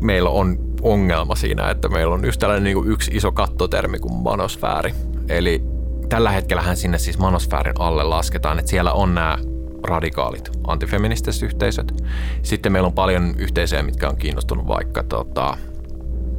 meillä 0.00 0.30
on 0.30 0.58
ongelma 0.82 1.34
siinä, 1.34 1.70
että 1.70 1.88
meillä 1.88 2.14
on 2.14 2.24
just 2.24 2.40
tällainen 2.40 2.64
niin 2.64 2.74
kuin 2.74 2.90
yksi 2.90 3.10
iso 3.14 3.32
kattotermi 3.32 3.98
kuin 3.98 4.14
manosfääri. 4.14 4.94
Eli 5.28 5.62
tällä 6.08 6.30
hetkellähän 6.30 6.76
sinne 6.76 6.98
siis 6.98 7.18
manosfäärin 7.18 7.74
alle 7.78 8.04
lasketaan, 8.04 8.58
että 8.58 8.70
siellä 8.70 8.92
on 8.92 9.14
nämä 9.14 9.38
radikaalit 9.82 10.50
antifeministiset 10.66 11.42
yhteisöt. 11.42 12.04
Sitten 12.42 12.72
meillä 12.72 12.86
on 12.86 12.92
paljon 12.92 13.34
yhteisöjä, 13.38 13.82
mitkä 13.82 14.08
on 14.08 14.16
kiinnostunut 14.16 14.66
vaikka 14.66 15.02
tota, 15.02 15.56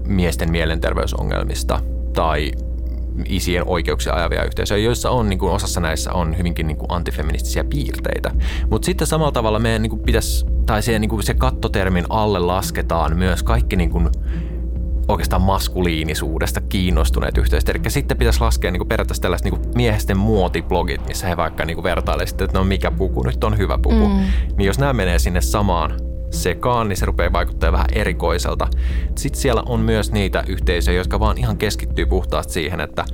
miesten 0.08 0.52
mielenterveysongelmista 0.52 1.80
tai 2.14 2.52
isien 3.26 3.64
oikeuksia 3.68 4.14
ajavia 4.14 4.44
yhteisöjä, 4.44 4.86
joissa 4.86 5.10
on 5.10 5.30
niin 5.30 5.40
kuin 5.40 5.52
osassa 5.52 5.80
näissä 5.80 6.14
on 6.14 6.38
hyvinkin 6.38 6.68
niin 6.68 6.78
kuin 6.78 6.92
antifeministisiä 6.92 7.64
piirteitä. 7.64 8.32
Mutta 8.70 8.86
sitten 8.86 9.08
samalla 9.08 9.32
tavalla 9.32 9.60
meidän 9.60 9.82
niin 9.82 9.90
kuin 9.90 10.02
pitäisi, 10.02 10.46
tai 10.66 10.82
se, 10.82 11.00
niin 11.00 11.10
kuin 11.10 11.24
se 11.24 11.34
kattotermin 11.34 12.06
alle 12.10 12.40
lasketaan 12.40 13.18
myös 13.18 13.44
kaikki 13.44 13.76
niin 13.76 13.90
kuin 13.90 14.10
oikeastaan 15.10 15.42
maskuliinisuudesta 15.42 16.62
kiinnostuneet 16.62 17.38
yhteisöt. 17.38 17.70
Eli 17.70 17.80
sitten 17.88 18.18
pitäisi 18.18 18.42
laskea 18.42 18.72
niin 18.72 18.80
kuin 18.80 18.88
periaatteessa 18.88 19.22
tällaiset 19.22 19.46
niin 19.46 19.60
kuin 19.60 19.72
miesten 19.76 20.18
muotiblogit, 20.18 21.08
missä 21.08 21.28
he 21.28 21.38
vaikka 21.38 21.66
niin 21.66 21.84
vertailevat 21.84 22.42
että 22.42 22.58
no 22.58 22.64
mikä 22.64 22.92
puku 22.92 23.24
nyt 23.24 23.44
on 23.44 23.58
hyvä 23.58 23.78
puku. 23.78 24.10
Mm. 24.10 24.24
Niin 24.58 24.68
jos 24.68 24.80
nämä 24.80 24.94
menee 24.94 25.20
sinne 25.20 25.42
samaan 25.42 26.00
sekaan, 26.32 26.90
niin 26.90 26.98
se 26.98 27.06
rupeaa 27.06 27.34
vaikuttaa 27.34 27.72
vähän 27.72 27.88
erikoiselta. 27.94 28.68
Sitten 29.16 29.42
siellä 29.42 29.64
on 29.66 29.80
myös 29.80 30.12
niitä 30.12 30.44
yhteisöjä, 30.48 30.98
jotka 30.98 31.20
vaan 31.20 31.38
ihan 31.38 31.58
keskittyy 31.58 32.06
puhtaasti 32.06 32.54
siihen, 32.54 32.82
että 32.82 33.06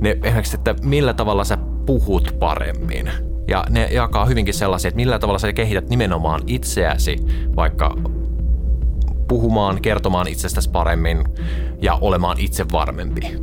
ne, 0.00 0.18
esimerkiksi, 0.22 0.56
että 0.56 0.74
millä 0.82 1.14
tavalla 1.14 1.44
sä 1.44 1.58
puhut 1.86 2.36
paremmin. 2.38 3.10
Ja 3.48 3.64
ne 3.70 3.88
jakaa 3.92 4.26
hyvinkin 4.26 4.54
sellaisia, 4.54 4.88
että 4.88 4.96
millä 4.96 5.18
tavalla 5.18 5.38
sä 5.38 5.52
kehität 5.52 5.88
nimenomaan 5.88 6.40
itseäsi, 6.46 7.16
vaikka 7.56 7.96
puhumaan, 9.28 9.82
kertomaan 9.82 10.28
itsestäsi 10.28 10.70
paremmin 10.70 11.24
ja 11.82 11.98
olemaan 12.00 12.40
itse 12.40 12.66
varmempi. 12.72 13.36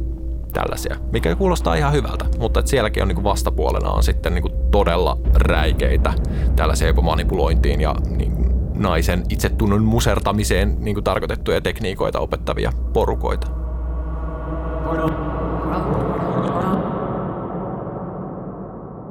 Tällaisia, 0.53 0.95
mikä 1.11 1.35
kuulostaa 1.35 1.75
ihan 1.75 1.93
hyvältä, 1.93 2.25
mutta 2.39 2.59
että 2.59 2.69
sielläkin 2.69 3.03
on 3.03 3.07
niin 3.07 3.23
vastapuolena 3.23 3.89
on 3.89 4.03
sitten 4.03 4.33
niin 4.33 4.69
todella 4.71 5.17
räikeitä 5.33 6.13
tällaisia 6.55 6.87
jopa 6.87 7.01
manipulointiin 7.01 7.81
ja 7.81 7.95
niin 8.17 8.33
naisen 8.75 9.23
itsetunnon 9.29 9.83
musertamiseen 9.83 10.75
niin 10.79 10.95
kuin 10.95 11.03
tarkoitettuja 11.03 11.61
tekniikoita 11.61 12.19
opettavia 12.19 12.71
porukoita. 12.93 13.47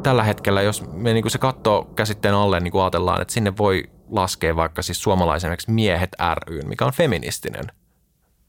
Tällä 0.02 0.22
hetkellä, 0.22 0.62
jos 0.62 0.84
me 0.92 1.12
niin 1.12 1.22
kuin 1.22 1.32
se 1.32 1.38
katsoo 1.38 1.84
käsitteen 1.96 2.34
alle, 2.34 2.60
niin 2.60 2.82
ajatellaan, 2.82 3.22
että 3.22 3.34
sinne 3.34 3.52
voi 3.58 3.84
laskea 4.12 4.56
vaikka 4.56 4.82
siis 4.82 5.02
suomalaisen 5.02 5.56
Miehet 5.66 6.10
ry, 6.34 6.60
mikä 6.62 6.84
on 6.84 6.92
feministinen 6.92 7.64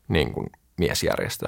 niin 0.07 0.33
kuin 0.33 0.47
miesjärjestö, 0.77 1.45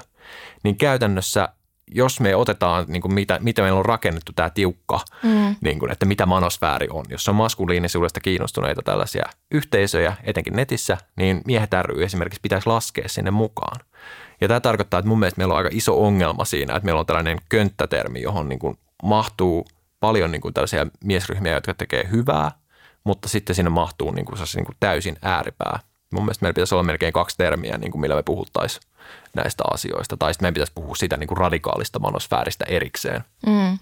niin 0.64 0.78
käytännössä 0.78 1.50
jos 1.92 2.20
me 2.20 2.36
otetaan, 2.36 2.86
niin 2.88 3.02
kuin 3.02 3.14
mitä, 3.14 3.40
mitä 3.42 3.62
meillä 3.62 3.80
on 3.80 3.86
rakennettu 3.86 4.32
tämä 4.36 4.50
tiukka, 4.50 5.00
mm. 5.24 5.56
niin 5.62 5.80
kuin, 5.80 5.92
että 5.92 6.06
mitä 6.06 6.26
manosfääri 6.26 6.88
on, 6.90 7.06
jos 7.10 7.30
on 7.30 7.36
maskuliinisuudesta 7.36 8.20
kiinnostuneita 8.20 8.82
tällaisia 8.82 9.26
yhteisöjä, 9.52 10.16
etenkin 10.24 10.56
netissä, 10.56 10.98
niin 11.16 11.42
miehet 11.46 11.70
ry 11.82 12.04
esimerkiksi 12.04 12.40
pitäisi 12.42 12.68
laskea 12.68 13.10
sinne 13.10 13.32
mukaan. 13.32 13.80
Ja 14.42 14.48
tämä 14.48 14.60
tarkoittaa, 14.60 15.00
että 15.00 15.10
mun 15.10 15.20
mielestä 15.20 15.40
meillä 15.40 15.52
on 15.52 15.58
aika 15.58 15.70
iso 15.72 16.06
ongelma 16.06 16.46
siinä, 16.46 16.76
että 16.76 16.86
meillä 16.86 17.00
on 17.00 17.06
tällainen 17.06 17.38
könttätermi, 17.50 18.22
johon 18.22 18.50
niin 18.50 18.60
kuin 18.60 18.78
mahtuu 19.04 19.66
paljon 20.00 20.32
niin 20.32 20.42
kuin 20.42 20.54
tällaisia 20.54 20.88
miesryhmiä, 21.04 21.54
jotka 21.54 21.74
tekee 21.74 22.08
hyvää, 22.12 22.52
mutta 23.06 23.30
sitten 23.30 23.56
sinne 23.56 23.70
mahtuu 23.70 24.12
niin 24.12 24.26
kuin, 24.26 24.38
niin 24.56 24.66
kuin 24.66 24.78
täysin 24.80 25.18
ääripää. 25.22 25.80
Mun 26.14 26.24
mielestä 26.24 26.44
meillä 26.44 26.54
pitäisi 26.54 26.76
olla 26.76 26.84
melkein 26.84 27.14
kaksi 27.14 27.38
termiä, 27.38 27.78
niin 27.78 27.92
kuin 27.92 28.02
millä 28.02 28.16
me 28.16 28.24
puhuttaisiin 28.24 28.84
näistä 29.36 29.64
asioista. 29.74 30.18
Tai 30.18 30.34
sitten 30.34 30.46
meidän 30.46 30.54
pitäisi 30.54 30.74
puhua 30.76 30.96
siitä 30.96 31.18
niin 31.18 31.28
kuin 31.28 31.38
radikaalista 31.38 32.00
manosfääristä 32.00 32.66
erikseen. 32.68 33.24
Mm. 33.46 33.78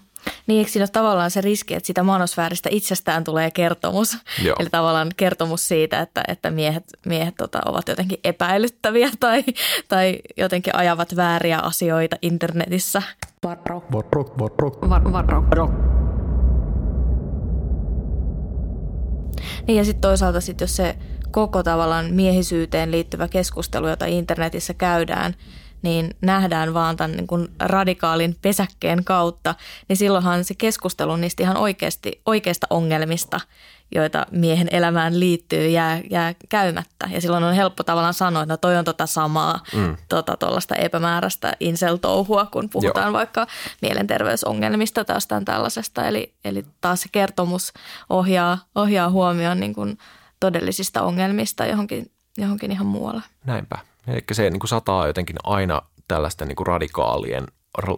Niin, 0.46 0.58
eikö 0.58 0.70
siinä 0.70 0.82
ole 0.82 0.88
tavallaan 0.88 1.30
se 1.30 1.40
riski, 1.40 1.74
että 1.74 1.86
sitä 1.86 2.02
manosfääristä 2.02 2.68
itsestään 2.72 3.24
tulee 3.24 3.50
kertomus? 3.50 4.18
Joo. 4.42 4.56
Eli 4.58 4.70
tavallaan 4.70 5.08
kertomus 5.16 5.68
siitä, 5.68 6.00
että, 6.00 6.22
että 6.28 6.50
miehet, 6.50 6.84
miehet 7.06 7.34
tota, 7.34 7.60
ovat 7.66 7.88
jotenkin 7.88 8.18
epäilyttäviä 8.24 9.10
tai, 9.20 9.44
tai 9.88 10.18
jotenkin 10.36 10.76
ajavat 10.76 11.16
vääriä 11.16 11.58
asioita 11.58 12.16
internetissä. 12.22 13.02
Varo. 13.42 13.84
Varo. 13.92 14.24
Varo. 14.38 15.12
Varo. 15.12 15.44
Varo. 15.50 16.03
Niin 19.66 19.76
ja 19.76 19.84
sitten 19.84 20.00
toisaalta 20.00 20.40
sit, 20.40 20.60
jos 20.60 20.76
se 20.76 20.96
koko 21.30 21.62
tavallaan 21.62 22.14
miehisyyteen 22.14 22.90
liittyvä 22.90 23.28
keskustelu, 23.28 23.88
jota 23.88 24.06
internetissä 24.06 24.74
käydään, 24.74 25.34
niin 25.82 26.16
nähdään 26.20 26.74
vaan 26.74 26.96
tämän 26.96 27.16
niin 27.16 27.26
kuin 27.26 27.48
radikaalin 27.58 28.36
pesäkkeen 28.42 29.04
kautta, 29.04 29.54
niin 29.88 29.96
silloinhan 29.96 30.44
se 30.44 30.54
keskustelu 30.54 31.16
niistä 31.16 31.42
ihan 31.42 31.56
oikeasti, 31.56 32.20
oikeista 32.26 32.66
ongelmista, 32.70 33.40
joita 33.94 34.26
miehen 34.30 34.68
elämään 34.70 35.20
liittyy, 35.20 35.68
jää, 35.68 36.00
jää 36.10 36.34
käymättä. 36.48 37.08
Ja 37.10 37.20
silloin 37.20 37.44
on 37.44 37.54
helppo 37.54 37.82
tavallaan 37.82 38.14
sanoa, 38.14 38.42
että 38.42 38.52
no 38.52 38.56
toi 38.56 38.76
on 38.76 38.84
tota 38.84 39.06
samaa, 39.06 39.60
mm. 39.74 39.96
tota 40.08 40.36
tuollaista 40.36 40.74
epämääräistä 40.74 41.52
insel-touhua, 41.60 42.46
kun 42.46 42.68
puhutaan 42.70 43.06
Joo. 43.06 43.12
vaikka 43.12 43.46
mielenterveysongelmista 43.82 45.04
tai 45.04 45.16
jostain 45.16 45.44
tällaisesta. 45.44 46.08
Eli, 46.08 46.34
eli 46.44 46.64
taas 46.80 47.00
se 47.00 47.08
kertomus 47.12 47.72
ohjaa, 48.10 48.58
ohjaa 48.74 49.10
huomioon 49.10 49.60
niin 49.60 49.74
kuin 49.74 49.98
todellisista 50.40 51.02
ongelmista 51.02 51.66
johonkin, 51.66 52.10
johonkin 52.38 52.72
ihan 52.72 52.86
muualle. 52.86 53.22
Näinpä. 53.44 53.78
Eli 54.06 54.24
se 54.32 54.50
niin 54.50 54.60
kuin 54.60 54.68
sataa 54.68 55.06
jotenkin 55.06 55.36
aina 55.44 55.82
tällaisten 56.08 56.48
niin 56.48 56.56
kuin 56.56 56.66
radikaalien 56.66 57.46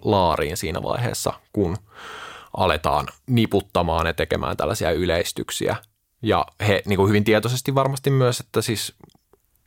laariin 0.04 0.56
siinä 0.56 0.82
vaiheessa, 0.82 1.32
kun 1.52 1.76
aletaan 2.56 3.06
niputtamaan 3.26 4.06
ja 4.06 4.14
tekemään 4.14 4.56
tällaisia 4.56 4.90
yleistyksiä. 4.90 5.76
Ja 6.22 6.46
he 6.68 6.82
niin 6.86 6.96
kuin 6.96 7.08
hyvin 7.08 7.24
tietoisesti 7.24 7.74
varmasti 7.74 8.10
myös, 8.10 8.40
että 8.40 8.62
siis 8.62 8.94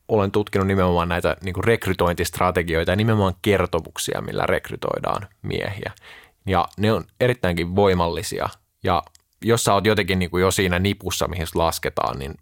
olen 0.07 0.31
tutkinut 0.31 0.67
nimenomaan 0.67 1.09
näitä 1.09 1.37
niin 1.41 1.53
kuin 1.53 1.63
rekrytointistrategioita 1.63 2.91
ja 2.91 2.95
nimenomaan 2.95 3.33
kertomuksia, 3.41 4.21
millä 4.21 4.45
rekrytoidaan 4.45 5.27
miehiä. 5.41 5.91
Ja 6.45 6.67
ne 6.77 6.93
on 6.93 7.03
erittäinkin 7.19 7.75
voimallisia. 7.75 8.49
Ja 8.83 9.03
jos 9.41 9.63
sä 9.63 9.73
oot 9.73 9.85
jotenkin 9.85 10.19
niin 10.19 10.31
kuin 10.31 10.41
jo 10.41 10.51
siinä 10.51 10.79
nipussa, 10.79 11.27
mihin 11.27 11.47
lasketaan, 11.55 12.19
niin 12.19 12.35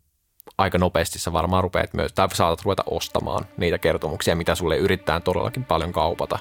aika 0.58 0.78
nopeasti 0.78 1.20
sä 1.20 1.34
varmaan 1.34 1.64
rupeat 1.64 1.94
myös, 1.94 2.14
tai 2.14 2.36
saatat 2.36 2.66
ruveta 2.66 2.84
ostamaan 2.86 3.46
niitä 3.58 3.78
kertomuksia, 3.78 4.36
mitä 4.36 4.56
sulle 4.56 4.78
yrittää 4.78 5.20
todellakin 5.20 5.66
paljon 5.66 5.92
kaupata. 5.92 6.40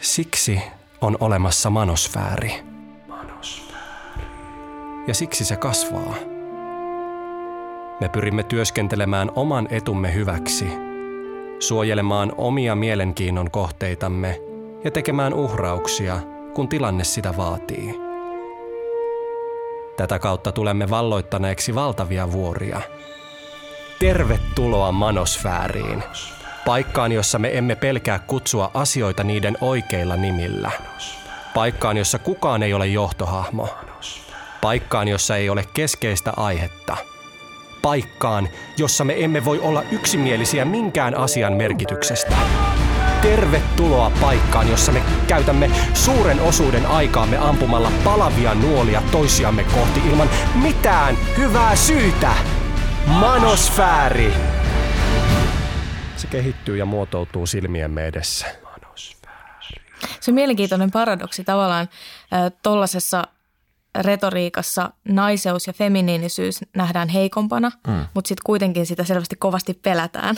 Siksi 0.00 0.62
on 1.04 1.16
olemassa 1.20 1.70
manosfääri. 1.70 2.62
Manosfääri. 3.08 4.24
Ja 5.08 5.14
siksi 5.14 5.44
se 5.44 5.56
kasvaa. 5.56 6.14
Me 8.00 8.08
pyrimme 8.08 8.42
työskentelemään 8.42 9.30
oman 9.34 9.68
etumme 9.70 10.14
hyväksi, 10.14 10.66
suojelemaan 11.58 12.32
omia 12.36 12.74
mielenkiinnon 12.74 13.50
kohteitamme 13.50 14.40
ja 14.84 14.90
tekemään 14.90 15.34
uhrauksia, 15.34 16.20
kun 16.54 16.68
tilanne 16.68 17.04
sitä 17.04 17.36
vaatii– 17.36 17.94
Tätä 19.96 20.18
kautta 20.18 20.52
tulemme 20.52 20.90
valloittaneeksi 20.90 21.74
valtavia 21.74 22.32
vuoria. 22.32 22.80
Tervetuloa 23.98 24.92
manosfääriin. 24.92 26.02
Paikkaan, 26.64 27.12
jossa 27.12 27.38
me 27.38 27.58
emme 27.58 27.74
pelkää 27.74 28.18
kutsua 28.18 28.70
asioita 28.74 29.24
niiden 29.24 29.58
oikeilla 29.60 30.16
nimillä. 30.16 30.70
Paikkaan, 31.54 31.96
jossa 31.96 32.18
kukaan 32.18 32.62
ei 32.62 32.74
ole 32.74 32.86
johtohahmo. 32.86 33.68
Paikkaan, 34.60 35.08
jossa 35.08 35.36
ei 35.36 35.50
ole 35.50 35.64
keskeistä 35.74 36.32
aihetta. 36.36 36.96
Paikkaan, 37.82 38.48
jossa 38.76 39.04
me 39.04 39.24
emme 39.24 39.44
voi 39.44 39.60
olla 39.60 39.82
yksimielisiä 39.90 40.64
minkään 40.64 41.16
asian 41.16 41.52
merkityksestä. 41.52 42.36
Tervetuloa 43.22 44.12
paikkaan, 44.20 44.70
jossa 44.70 44.92
me 44.92 45.02
käytämme 45.26 45.70
suuren 45.94 46.40
osuuden 46.40 46.86
aikaamme 46.86 47.36
ampumalla 47.36 47.92
palavia 48.04 48.54
nuolia 48.54 49.02
toisiamme 49.10 49.64
kohti 49.64 50.00
ilman 50.08 50.30
mitään 50.54 51.16
hyvää 51.38 51.76
syytä. 51.76 52.32
Manosfääri! 53.06 54.53
Se 56.24 56.30
kehittyy 56.30 56.76
ja 56.76 56.84
muotoutuu 56.84 57.46
silmiemme 57.46 58.06
edessä. 58.06 58.46
Se 60.20 60.30
on 60.30 60.34
mielenkiintoinen 60.34 60.90
paradoksi 60.90 61.44
tavallaan 61.44 61.88
tuollaisessa 62.62 63.24
retoriikassa 64.00 64.90
naiseus 65.08 65.66
ja 65.66 65.72
feminiinisyys 65.72 66.60
nähdään 66.76 67.08
heikompana, 67.08 67.72
mm. 67.86 68.06
mutta 68.14 68.28
sitten 68.28 68.42
kuitenkin 68.44 68.86
sitä 68.86 69.04
selvästi 69.04 69.36
kovasti 69.36 69.74
pelätään. 69.74 70.36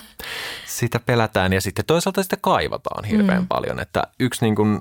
Sitä 0.65 1.01
pelätään 1.01 1.53
ja 1.53 1.61
sitten 1.61 1.85
toisaalta 1.85 2.23
sitä 2.23 2.37
kaivataan 2.41 3.05
hirveän 3.05 3.43
mm. 3.43 3.49
paljon. 3.49 3.81
Että 3.81 4.03
yksi 4.21 4.45
niin 4.45 4.55
kuin 4.55 4.81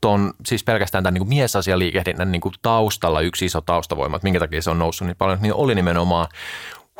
ton, 0.00 0.34
siis 0.46 0.64
pelkästään 0.64 1.04
tämän 1.04 1.14
niin 1.14 1.28
miesasialiikehdinnän 1.28 2.32
niin 2.32 2.42
kuin 2.42 2.54
taustalla 2.62 3.20
yksi 3.20 3.44
iso 3.44 3.60
taustavoima, 3.60 4.16
että 4.16 4.26
minkä 4.26 4.40
takia 4.40 4.62
se 4.62 4.70
on 4.70 4.78
noussut 4.78 5.06
niin 5.06 5.16
paljon, 5.16 5.38
niin 5.40 5.54
oli 5.54 5.74
nimenomaan 5.74 6.28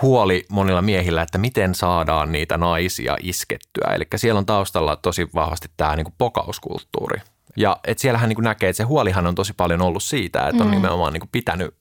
huoli 0.02 0.44
monilla 0.48 0.82
miehillä, 0.82 1.22
että 1.22 1.38
miten 1.38 1.74
saadaan 1.74 2.32
niitä 2.32 2.56
naisia 2.56 3.16
iskettyä. 3.22 3.94
Eli 3.94 4.04
siellä 4.16 4.38
on 4.38 4.46
taustalla 4.46 4.96
tosi 4.96 5.28
vahvasti 5.34 5.68
tämä 5.76 5.96
niin 5.96 6.04
kuin 6.04 6.14
pokauskulttuuri. 6.18 7.20
Ja 7.56 7.76
et 7.86 7.98
siellähän 7.98 8.28
niin 8.28 8.36
kuin 8.36 8.44
näkee, 8.44 8.68
että 8.68 8.76
se 8.76 8.82
huolihan 8.84 9.26
on 9.26 9.34
tosi 9.34 9.52
paljon 9.52 9.82
ollut 9.82 10.02
siitä, 10.02 10.48
että 10.48 10.62
on 10.62 10.68
mm. 10.68 10.74
nimenomaan 10.74 11.12
niin 11.12 11.20
kuin 11.20 11.30
pitänyt 11.32 11.74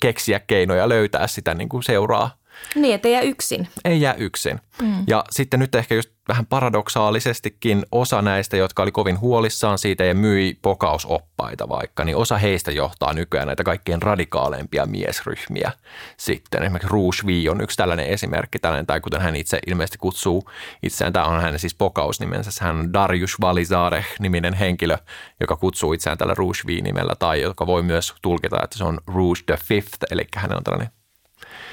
keksiä 0.00 0.40
keinoja 0.40 0.88
löytää 0.88 1.26
sitä 1.26 1.54
niin 1.54 1.68
kuin 1.68 1.82
seuraa 1.82 2.30
niin, 2.74 2.94
että 2.94 3.08
ei 3.08 3.14
jää 3.14 3.22
yksin. 3.22 3.68
Ei 3.84 4.00
jää 4.00 4.14
yksin. 4.14 4.60
Mm. 4.82 5.04
Ja 5.06 5.24
sitten 5.30 5.60
nyt 5.60 5.74
ehkä 5.74 5.94
just 5.94 6.10
vähän 6.28 6.46
paradoksaalisestikin 6.46 7.86
osa 7.92 8.22
näistä, 8.22 8.56
jotka 8.56 8.82
oli 8.82 8.92
kovin 8.92 9.20
huolissaan 9.20 9.78
siitä 9.78 10.04
ja 10.04 10.14
myi 10.14 10.58
pokausoppaita 10.62 11.68
vaikka, 11.68 12.04
niin 12.04 12.16
osa 12.16 12.38
heistä 12.38 12.70
johtaa 12.72 13.12
nykyään 13.12 13.46
näitä 13.46 13.64
kaikkein 13.64 14.02
radikaaleimpia 14.02 14.86
miesryhmiä 14.86 15.72
sitten. 16.16 16.62
Esimerkiksi 16.62 16.92
Rouge 16.92 17.16
V 17.26 17.50
on 17.50 17.60
yksi 17.60 17.76
tällainen 17.76 18.06
esimerkki, 18.06 18.58
tällainen, 18.58 18.86
tai 18.86 19.00
kuten 19.00 19.20
hän 19.20 19.36
itse 19.36 19.58
ilmeisesti 19.66 19.98
kutsuu 19.98 20.50
itseään, 20.82 21.12
tämä 21.12 21.24
on 21.24 21.42
hänen 21.42 21.58
siis 21.58 21.74
pokausnimensä, 21.74 22.64
hän 22.64 22.76
on 22.76 22.92
Darius 22.92 23.40
Valizareh-niminen 23.40 24.54
henkilö, 24.54 24.98
joka 25.40 25.56
kutsuu 25.56 25.92
itseään 25.92 26.18
tällä 26.18 26.34
Rouge 26.34 26.60
V-nimellä, 26.66 27.14
tai 27.18 27.40
joka 27.40 27.66
voi 27.66 27.82
myös 27.82 28.14
tulkita, 28.22 28.64
että 28.64 28.78
se 28.78 28.84
on 28.84 29.00
Rouge 29.06 29.40
the 29.46 29.58
Fifth, 29.64 29.98
eli 30.10 30.26
hän 30.36 30.56
on 30.56 30.64
tällainen 30.64 30.95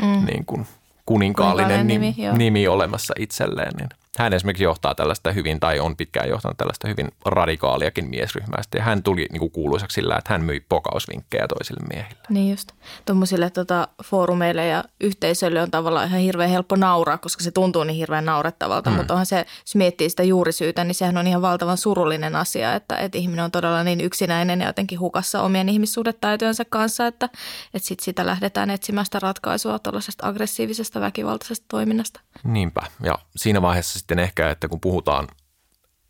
mm. 0.02 0.26
niin 0.26 0.46
kuin 0.46 0.68
kuninkaallinen 1.06 1.88
nimi, 1.88 2.16
nimi, 2.18 2.38
nimi 2.38 2.68
olemassa 2.68 3.14
itselleen. 3.20 3.72
Niin 3.78 3.90
hän 4.18 4.34
esimerkiksi 4.34 4.64
johtaa 4.64 4.96
tällaista 4.96 5.32
hyvin, 5.32 5.60
tai 5.60 5.80
on 5.80 5.98
pitkään 5.98 6.30
johtanut 6.30 6.58
tällaista 6.58 6.88
hyvin 6.88 7.12
radikaaliakin 7.26 8.10
miesryhmästä. 8.10 8.78
Ja 8.78 8.84
hän 8.84 9.04
tuli 9.04 9.28
niin 9.32 9.40
kuin 9.40 9.52
kuuluisaksi 9.52 9.96
sillä, 9.96 10.18
että 10.18 10.34
hän 10.34 10.44
myi 10.44 10.60
pokausvinkkejä 10.60 11.48
toisille 11.48 11.82
miehille. 11.94 12.22
Niin 12.30 12.52
just. 12.52 12.72
Tuommoisille 13.06 13.50
tota, 13.50 13.88
foorumeille 14.04 14.68
ja 14.68 14.84
yhteisöille 15.02 15.62
on 15.62 15.72
tavallaan 15.72 16.08
ihan 16.08 16.20
hirveän 16.20 16.50
helppo 16.50 16.76
nauraa, 16.76 17.18
koska 17.18 17.44
se 17.44 17.52
tuntuu 17.52 17.84
niin 17.84 17.98
hirveän 17.98 18.26
naurettavalta. 18.26 18.90
Mm. 18.90 18.96
Mutta 18.96 19.14
onhan 19.14 19.26
se, 19.26 19.46
jos 19.62 19.76
miettii 19.76 20.10
sitä 20.10 20.24
juurisyytä, 20.24 20.84
niin 20.84 20.96
sehän 20.96 21.18
on 21.18 21.28
ihan 21.28 21.42
valtavan 21.42 21.78
surullinen 21.78 22.36
asia, 22.36 22.76
että, 22.76 22.96
että 22.98 23.18
ihminen 23.18 23.46
on 23.46 23.52
todella 23.52 23.84
niin 23.84 24.02
yksinäinen 24.02 24.62
ja 24.62 24.68
jotenkin 24.68 25.00
hukassa 25.00 25.42
omien 25.42 25.70
ihmissuhdetaitojensa 25.70 26.66
kanssa, 26.70 27.08
että, 27.08 27.30
että 27.74 27.88
sit 27.88 28.00
sitä 28.00 28.26
lähdetään 28.26 28.70
etsimään 28.70 29.06
sitä 29.06 29.20
ratkaisua 29.20 29.80
tuollaisesta 29.80 30.28
aggressiivisesta 30.28 31.02
väkivaltaisesta 31.02 31.66
toiminnasta. 31.68 32.20
Niinpä. 32.44 32.82
Ja 33.04 33.20
siinä 33.36 33.62
vaiheessa 33.62 34.00
sitten 34.04 34.20
ehkä, 34.20 34.50
että 34.50 34.68
kun 34.68 34.80
puhutaan, 34.80 35.28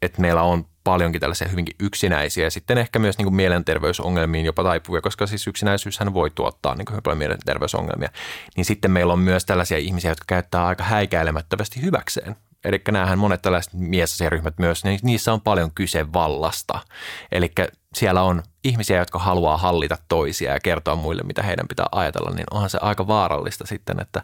että 0.01 0.21
meillä 0.21 0.41
on 0.41 0.65
paljonkin 0.83 1.21
tällaisia 1.21 1.47
hyvinkin 1.47 1.75
yksinäisiä 1.79 2.43
ja 2.43 2.51
sitten 2.51 2.77
ehkä 2.77 2.99
myös 2.99 3.17
niin 3.17 3.25
kuin 3.25 3.35
mielenterveysongelmiin 3.35 4.45
jopa 4.45 4.63
taipuvia, 4.63 5.01
koska 5.01 5.27
siis 5.27 5.47
yksinäisyyshän 5.47 6.13
voi 6.13 6.31
tuottaa 6.35 6.75
niin 6.75 6.85
kuin 6.85 7.17
mielenterveysongelmia. 7.17 8.09
Niin 8.57 8.65
sitten 8.65 8.91
meillä 8.91 9.13
on 9.13 9.19
myös 9.19 9.45
tällaisia 9.45 9.77
ihmisiä, 9.77 10.11
jotka 10.11 10.23
käyttää 10.27 10.65
aika 10.65 10.83
häikäilemättömästi 10.83 11.81
hyväkseen. 11.81 12.35
Eli 12.63 12.81
nämähän 12.91 13.19
monet 13.19 13.41
tällaiset 13.41 13.73
miesasiaryhmät 13.73 14.53
myös, 14.57 14.83
niin 14.83 14.99
niissä 15.03 15.33
on 15.33 15.41
paljon 15.41 15.71
kyse 15.75 16.13
vallasta. 16.13 16.79
Eli 17.31 17.51
siellä 17.95 18.23
on 18.23 18.43
ihmisiä, 18.63 18.97
jotka 18.97 19.19
haluaa 19.19 19.57
hallita 19.57 19.97
toisia 20.07 20.53
ja 20.53 20.59
kertoa 20.59 20.95
muille, 20.95 21.23
mitä 21.23 21.43
heidän 21.43 21.67
pitää 21.67 21.85
ajatella, 21.91 22.31
niin 22.31 22.45
onhan 22.51 22.69
se 22.69 22.77
aika 22.81 23.07
vaarallista 23.07 23.67
sitten, 23.67 23.99
että 23.99 24.23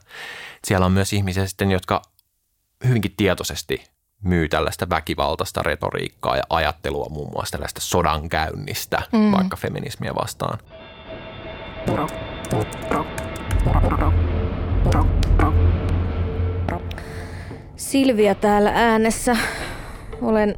siellä 0.68 0.86
on 0.86 0.92
myös 0.92 1.14
ihmisiä 1.14 1.48
sitten, 1.48 1.72
jotka 1.72 2.02
hyvinkin 2.88 3.14
tietoisesti 3.18 3.84
myy 4.24 4.50
tällaista 4.50 4.90
väkivaltaista 4.90 5.64
retoriikkaa 5.64 6.38
ja 6.38 6.44
ajattelua 6.50 7.08
muun 7.10 7.32
muassa 7.32 7.52
tällaista 7.52 7.82
sodankäynnistä, 7.82 9.02
mm. 9.12 9.32
vaikka 9.32 9.58
feminismiä 9.58 10.16
vastaan. 10.16 10.60
Silvia 17.76 18.36
täällä 18.36 18.72
äänessä. 18.76 19.38
Olen 20.22 20.56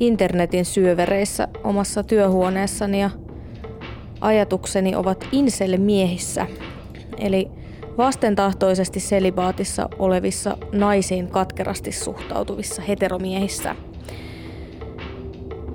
internetin 0.00 0.64
syövereissä 0.64 1.48
omassa 1.64 2.02
työhuoneessani 2.02 3.00
ja 3.00 3.10
ajatukseni 4.20 4.94
ovat 4.94 5.28
insel-miehissä. 5.32 6.46
Eli 7.18 7.61
vastentahtoisesti 7.98 9.00
selibaatissa 9.00 9.88
olevissa 9.98 10.56
naisiin 10.72 11.28
katkerasti 11.28 11.92
suhtautuvissa 11.92 12.82
heteromiehissä. 12.82 13.76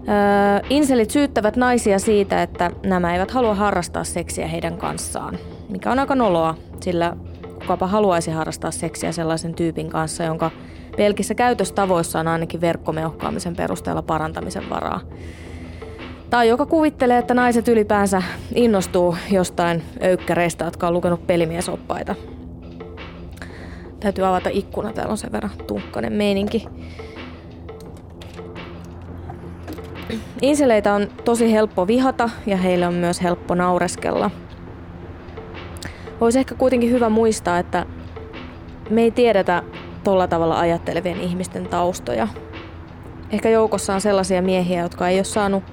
Öö, 0.09 0.67
inselit 0.69 1.11
syyttävät 1.11 1.55
naisia 1.55 1.99
siitä, 1.99 2.43
että 2.43 2.71
nämä 2.85 3.13
eivät 3.13 3.31
halua 3.31 3.55
harrastaa 3.55 4.03
seksiä 4.03 4.47
heidän 4.47 4.77
kanssaan, 4.77 5.37
mikä 5.69 5.91
on 5.91 5.99
aika 5.99 6.15
noloa, 6.15 6.55
sillä 6.81 7.17
kukapa 7.59 7.87
haluaisi 7.87 8.31
harrastaa 8.31 8.71
seksiä 8.71 9.11
sellaisen 9.11 9.53
tyypin 9.53 9.89
kanssa, 9.89 10.23
jonka 10.23 10.51
pelkissä 10.97 11.35
käytöstavoissa 11.35 12.19
on 12.19 12.27
ainakin 12.27 12.61
verkkomeuhkaamisen 12.61 13.55
perusteella 13.55 14.01
parantamisen 14.01 14.69
varaa. 14.69 15.01
Tai 16.29 16.47
joka 16.47 16.65
kuvittelee, 16.65 17.17
että 17.17 17.33
naiset 17.33 17.67
ylipäänsä 17.67 18.23
innostuu 18.55 19.15
jostain 19.31 19.83
öykkäreistä, 20.03 20.65
jotka 20.65 20.87
on 20.87 20.93
lukenut 20.93 21.27
pelimiesoppaita. 21.27 22.15
Täytyy 23.99 24.27
avata 24.27 24.49
ikkuna, 24.53 24.93
täällä 24.93 25.11
on 25.11 25.17
sen 25.17 25.31
verran 25.31 25.51
tunkkainen 25.67 26.13
meininki. 26.13 26.65
Inseleitä 30.41 30.93
on 30.93 31.07
tosi 31.25 31.51
helppo 31.51 31.87
vihata 31.87 32.29
ja 32.45 32.57
heille 32.57 32.87
on 32.87 32.93
myös 32.93 33.23
helppo 33.23 33.55
naureskella. 33.55 34.31
Olisi 36.21 36.39
ehkä 36.39 36.55
kuitenkin 36.55 36.91
hyvä 36.91 37.09
muistaa, 37.09 37.59
että 37.59 37.85
me 38.89 39.01
ei 39.01 39.11
tiedetä 39.11 39.63
tolla 40.03 40.27
tavalla 40.27 40.59
ajattelevien 40.59 41.21
ihmisten 41.21 41.67
taustoja. 41.67 42.27
Ehkä 43.31 43.49
joukossa 43.49 43.93
on 43.93 44.01
sellaisia 44.01 44.41
miehiä, 44.41 44.81
jotka 44.81 45.07
ei 45.07 45.17
ole 45.17 45.23
saanut 45.23 45.63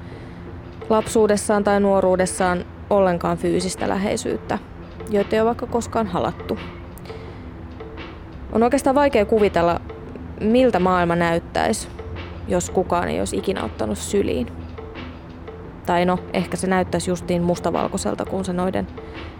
lapsuudessaan 0.89 1.65
tai 1.65 1.81
nuoruudessaan 1.81 2.65
ollenkaan 2.91 3.39
fyysistä 3.39 3.89
läheisyyttä, 3.89 4.59
joita 5.11 5.37
ei 5.37 5.41
ole 5.41 5.47
vaikka 5.47 5.67
koskaan 5.67 6.07
halattu. 6.07 6.59
On 8.53 8.63
oikeastaan 8.63 8.97
vaikea 8.97 9.25
kuvitella, 9.25 9.81
miltä 10.41 10.79
maailma 10.79 11.17
näyttäisi, 11.17 11.89
jos 12.49 12.71
kukaan 12.71 13.09
ei 13.09 13.19
olisi 13.19 13.37
ikinä 13.37 13.65
ottanut 13.65 13.99
syliin. 13.99 14.47
Tai 15.87 16.05
no, 16.05 16.19
ehkä 16.33 16.57
se 16.57 16.67
näyttäisi 16.67 17.11
justiin 17.11 17.43
mustavalkoiselta, 17.43 18.25
kun 18.25 18.45
se 18.45 18.53
noiden 18.53 18.87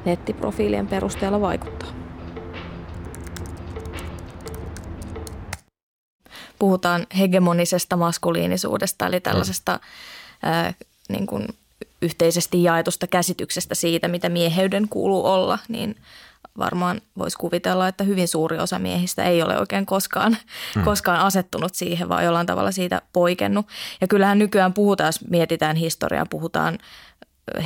nettiprofiilien 0.05 0.87
perusteella 0.87 1.41
vaikuttaa. 1.41 1.89
Puhutaan 6.59 7.07
hegemonisesta 7.19 7.97
maskuliinisuudesta, 7.97 9.07
eli 9.07 9.21
tällaisesta 9.21 9.81
ää, 10.43 10.73
niin 11.09 11.27
kuin 11.27 11.49
yhteisesti 12.03 12.63
jaetusta 12.63 13.07
käsityksestä 13.07 13.75
siitä, 13.75 14.09
mitä 14.09 14.29
mieheyden 14.29 14.89
kuuluu 14.89 15.27
olla, 15.27 15.59
niin 15.69 15.97
varmaan 16.59 17.01
voisi 17.19 17.39
kuvitella, 17.39 17.89
että 17.89 18.05
hyvin 18.05 18.29
suuri 18.29 18.59
osa 18.59 18.79
miehistä 18.79 19.25
ei 19.25 19.43
ole 19.43 19.59
oikein 19.59 19.87
koskaan, 19.87 20.37
hmm. 20.75 20.85
koskaan 20.85 21.21
asettunut 21.21 21.75
siihen, 21.75 22.09
vaan 22.09 22.25
jollain 22.25 22.47
tavalla 22.47 22.73
siitä 22.73 23.03
poikennut. 23.13 23.67
Ja 24.01 24.07
kyllähän 24.09 24.39
nykyään 24.39 24.73
puhutaan, 24.73 25.09
jos 25.09 25.29
mietitään 25.29 25.77
historiaa, 25.77 26.27
puhutaan 26.31 26.79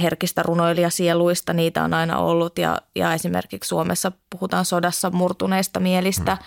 herkistä 0.03 0.43
runoilijasieluista, 0.43 1.53
niitä 1.53 1.85
on 1.85 1.95
aina 1.95 2.19
ollut 2.19 2.59
ja, 2.59 2.79
ja 2.95 3.15
esimerkiksi 3.15 3.69
Suomessa 3.69 4.13
puhutaan 4.31 4.65
sodassa 4.65 5.11
murtuneista 5.11 5.81
mielistä. 5.81 6.35
Hmm 6.35 6.45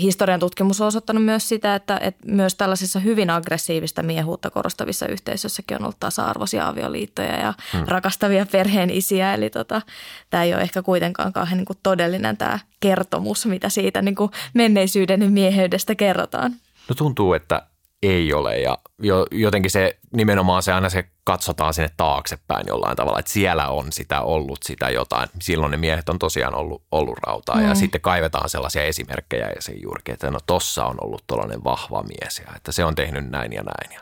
Historian 0.00 0.40
tutkimus 0.40 0.80
on 0.80 0.86
osoittanut 0.86 1.24
myös 1.24 1.48
sitä, 1.48 1.74
että, 1.74 1.98
että 2.02 2.24
myös 2.26 2.54
tällaisissa 2.54 3.00
hyvin 3.00 3.30
aggressiivista 3.30 4.02
miehuutta 4.02 4.50
korostavissa 4.50 5.06
yhteisöissäkin 5.06 5.76
on 5.76 5.82
ollut 5.82 6.00
tasa-arvoisia 6.00 6.68
avioliittoja 6.68 7.36
ja 7.38 7.54
hmm. 7.72 7.84
rakastavia 7.88 8.46
perheenisiä. 8.46 9.34
Eli 9.34 9.50
tota, 9.50 9.82
tämä 10.30 10.42
ei 10.42 10.54
ole 10.54 10.62
ehkä 10.62 10.82
kuitenkaan 10.82 11.32
kauhean 11.32 11.56
niin 11.56 11.66
kuin 11.66 11.78
todellinen 11.82 12.36
tämä 12.36 12.58
kertomus, 12.80 13.46
mitä 13.46 13.68
siitä 13.68 14.02
niin 14.02 14.14
kuin 14.14 14.30
menneisyyden 14.54 15.32
mieheydestä 15.32 15.94
kerrotaan. 15.94 16.52
No 16.88 16.94
tuntuu, 16.94 17.34
että 17.34 17.62
ei 18.08 18.32
ole 18.32 18.58
ja 18.58 18.78
jo, 18.98 19.26
jotenkin 19.30 19.70
se 19.70 19.98
nimenomaan 20.12 20.62
se 20.62 20.72
aina 20.72 20.90
se 20.90 21.04
katsotaan 21.24 21.74
sinne 21.74 21.90
taaksepäin 21.96 22.66
jollain 22.66 22.96
tavalla, 22.96 23.18
että 23.18 23.30
siellä 23.30 23.68
on 23.68 23.92
sitä 23.92 24.20
ollut 24.20 24.58
sitä 24.62 24.90
jotain. 24.90 25.28
Silloin 25.42 25.70
ne 25.70 25.76
miehet 25.76 26.08
on 26.08 26.18
tosiaan 26.18 26.54
ollut, 26.54 26.82
ollut 26.92 27.18
rautaa 27.18 27.56
mm. 27.56 27.68
ja 27.68 27.74
sitten 27.74 28.00
kaivetaan 28.00 28.50
sellaisia 28.50 28.82
esimerkkejä 28.82 29.46
ja 29.46 29.62
se 29.62 29.72
juurikin, 29.72 30.12
että 30.12 30.30
no 30.30 30.38
tossa 30.46 30.86
on 30.86 30.96
ollut 31.00 31.24
tuollainen 31.26 31.64
vahva 31.64 32.02
mies 32.02 32.42
ja 32.46 32.52
että 32.56 32.72
se 32.72 32.84
on 32.84 32.94
tehnyt 32.94 33.30
näin 33.30 33.52
ja 33.52 33.62
näin 33.62 33.94
ja 33.94 34.00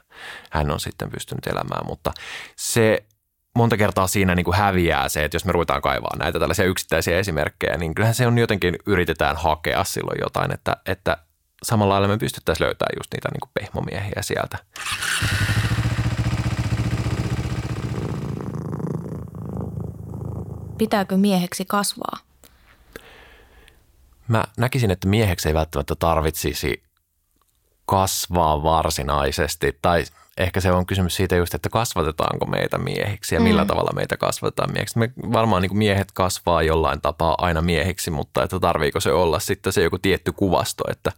hän 0.51 0.71
on 0.71 0.81
sitten 0.81 1.11
pystynyt 1.11 1.47
elämään, 1.47 1.87
mutta 1.87 2.13
se 2.57 3.05
monta 3.57 3.77
kertaa 3.77 4.07
siinä 4.07 4.35
niin 4.35 4.45
kuin 4.45 4.57
häviää 4.57 5.09
se, 5.09 5.25
että 5.25 5.35
jos 5.35 5.45
me 5.45 5.53
ruvetaan 5.53 5.83
kaivaa 5.83 6.17
näitä 6.19 6.39
tällaisia 6.39 6.65
yksittäisiä 6.65 7.19
esimerkkejä, 7.19 7.77
niin 7.77 7.95
kyllähän 7.95 8.15
se 8.15 8.27
on 8.27 8.39
jotenkin, 8.39 8.77
yritetään 8.87 9.37
hakea 9.37 9.85
silloin 9.85 10.19
jotain, 10.21 10.53
että, 10.53 10.77
että 10.87 11.17
samalla 11.65 11.93
lailla 11.93 12.09
me 12.09 12.19
pystyttäisiin 12.19 12.65
löytämään 12.65 12.97
just 12.99 13.13
niitä 13.13 13.29
niin 13.29 13.41
kuin 13.41 13.51
pehmomiehiä 13.55 14.23
sieltä. 14.23 14.59
Pitääkö 20.79 21.17
mieheksi 21.17 21.65
kasvaa? 21.65 22.19
Mä 24.29 24.45
näkisin, 24.57 24.91
että 24.91 25.09
mieheksi 25.09 25.49
ei 25.49 25.55
välttämättä 25.55 25.95
tarvitsisi 25.95 26.83
kasvaa 27.87 28.63
varsinaisesti, 28.63 29.79
tai 29.83 30.05
ehkä 30.39 30.61
se 30.61 30.73
on 30.73 30.87
kysymys 30.87 31.17
siitä 31.17 31.37
just, 31.37 31.55
että 31.55 31.69
kasvatetaanko 31.69 32.47
meitä 32.47 32.79
miehiksi 32.79 33.35
ja 33.35 33.41
millä 33.41 33.65
mm. 33.65 33.69
tavalla 33.69 33.93
meitä 33.95 34.17
kasvatetaan 34.17 34.73
miehiksi. 34.73 34.99
Me 34.99 35.11
varmaan 35.33 35.63
niin 35.63 35.79
miehet 35.79 36.13
kasvaa 36.13 36.63
jollain 36.63 37.01
tapaa 37.01 37.35
aina 37.39 37.63
miehiksi, 37.63 38.11
mutta 38.11 38.43
että 38.43 38.61
tarviiko 38.61 39.01
se 39.01 39.13
olla 39.13 39.39
sitten 39.39 39.73
se 39.73 39.83
joku 39.83 39.99
tietty 39.99 40.33
kuvasto, 40.33 40.85
että 40.91 41.13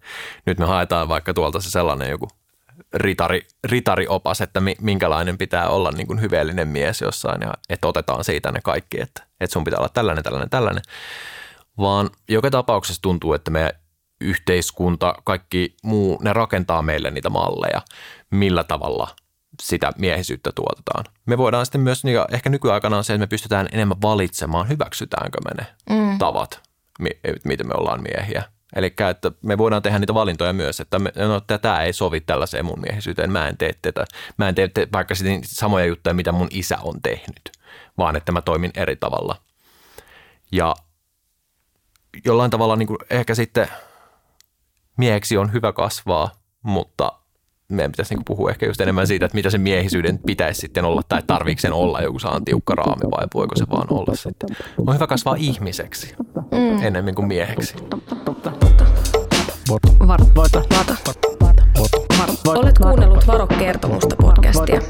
nyt 0.46 0.58
me 0.58 0.66
haetaan 0.66 1.08
vaikka 1.08 1.34
tuolta 1.34 1.60
se 1.60 1.70
sellainen 1.70 2.10
joku 2.10 2.28
ritari, 2.94 3.46
ritariopas, 3.64 4.40
että 4.40 4.60
minkälainen 4.80 5.38
pitää 5.38 5.68
olla 5.68 5.90
niin 5.90 6.06
kuin 6.06 6.20
hyveellinen 6.20 6.68
mies 6.68 7.00
jossain 7.00 7.40
ja 7.40 7.54
että 7.68 7.88
otetaan 7.88 8.24
siitä 8.24 8.52
ne 8.52 8.60
kaikki, 8.64 9.00
että, 9.00 9.22
että 9.40 9.52
sun 9.52 9.64
pitää 9.64 9.78
olla 9.78 9.88
tällainen, 9.88 10.24
tällainen, 10.24 10.50
tällainen. 10.50 10.82
Vaan 11.78 12.10
joka 12.28 12.50
tapauksessa 12.50 13.02
tuntuu, 13.02 13.32
että 13.34 13.50
me 13.50 13.74
yhteiskunta, 14.20 15.14
kaikki 15.24 15.74
muu, 15.82 16.18
ne 16.22 16.32
rakentaa 16.32 16.82
meille 16.82 17.10
niitä 17.10 17.30
malleja, 17.30 17.82
millä 18.30 18.64
tavalla 18.64 19.08
sitä 19.62 19.92
miehisyyttä 19.98 20.52
tuotetaan. 20.54 21.04
Me 21.26 21.38
voidaan 21.38 21.66
sitten 21.66 21.80
myös, 21.80 22.04
niin 22.04 22.18
ehkä 22.32 22.50
nykyaikana 22.50 22.96
on 22.96 23.04
se, 23.04 23.12
että 23.12 23.20
me 23.20 23.26
pystytään 23.26 23.68
enemmän 23.72 24.02
valitsemaan, 24.02 24.68
hyväksytäänkö 24.68 25.38
me 25.44 25.50
ne 25.62 25.66
mm. 25.96 26.18
tavat, 26.18 26.60
miten 27.44 27.68
me 27.68 27.74
ollaan 27.74 28.02
miehiä. 28.02 28.42
Eli 28.76 28.86
että 29.10 29.32
me 29.42 29.58
voidaan 29.58 29.82
tehdä 29.82 29.98
niitä 29.98 30.14
valintoja 30.14 30.52
myös, 30.52 30.80
että 30.80 30.98
me, 30.98 31.12
no, 31.16 31.40
tämä 31.40 31.82
ei 31.82 31.92
sovi 31.92 32.20
tällaiseen 32.20 32.64
mun 32.64 32.80
miehisyyteen, 32.80 33.32
mä 33.32 33.48
en 33.48 33.56
tee 33.56 33.72
tätä. 33.82 34.04
Mä 34.36 34.48
en 34.48 34.54
tee 34.54 34.68
te, 34.68 34.88
vaikka 34.92 35.14
samoja 35.44 35.84
juttuja, 35.84 36.14
mitä 36.14 36.32
mun 36.32 36.48
isä 36.50 36.78
on 36.82 37.02
tehnyt, 37.02 37.52
vaan 37.98 38.16
että 38.16 38.32
mä 38.32 38.42
toimin 38.42 38.70
eri 38.74 38.96
tavalla. 38.96 39.36
Ja 40.52 40.74
jollain 42.24 42.50
tavalla 42.50 42.76
niin 42.76 42.86
kuin 42.86 42.98
ehkä 43.10 43.34
sitten– 43.34 43.68
mieheksi 44.96 45.36
on 45.36 45.52
hyvä 45.52 45.72
kasvaa, 45.72 46.30
mutta 46.62 47.12
meidän 47.68 47.92
pitäisi 47.92 48.14
niin 48.14 48.24
puhua 48.24 48.50
ehkä 48.50 48.66
just 48.66 48.80
enemmän 48.80 49.06
siitä, 49.06 49.26
että 49.26 49.36
mitä 49.36 49.50
se 49.50 49.58
miehisyyden 49.58 50.18
pitäisi 50.26 50.60
sitten 50.60 50.84
olla 50.84 51.02
tai 51.08 51.22
tarviiko 51.26 51.60
sen 51.60 51.72
olla 51.72 52.00
joku 52.00 52.18
saan 52.18 52.44
tiukka 52.44 52.74
raami 52.74 53.10
vai 53.10 53.26
voiko 53.34 53.56
se 53.56 53.64
vaan 53.70 53.86
olla 53.90 54.14
sitten. 54.14 54.48
On 54.86 54.94
hyvä 54.94 55.06
kasvaa 55.06 55.34
ihmiseksi 55.38 56.14
mm. 56.34 56.82
enemmän 56.82 57.14
kuin 57.14 57.28
mieheksi. 57.28 57.74
Olet 62.46 62.78
kuunnellut 62.78 63.26
Varo-kertomusta 63.26 64.16
podcastia. 64.16 64.80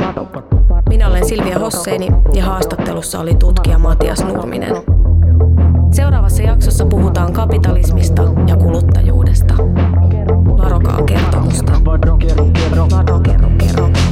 Minä 0.88 1.08
olen 1.08 1.28
Silvia 1.28 1.58
Hosseini 1.58 2.08
ja 2.34 2.44
haastattelussa 2.44 3.20
oli 3.20 3.34
tutkija 3.34 3.78
Matias 3.78 4.24
Nurminen. 4.24 4.76
Seuraavassa 5.92 6.42
jaksossa 6.42 6.86
puhutaan 6.86 7.32
kapitalismista 7.32 8.22
ja 8.46 8.56
kuluttajuudesta 8.56 9.54
varokaa 10.58 11.02
kertomusta. 11.02 11.72
Varo, 11.84 12.16
kerro, 12.18 12.46
kerro. 12.52 12.88
Varo, 12.90 13.20
kerro, 13.20 13.48
kerro. 13.58 14.05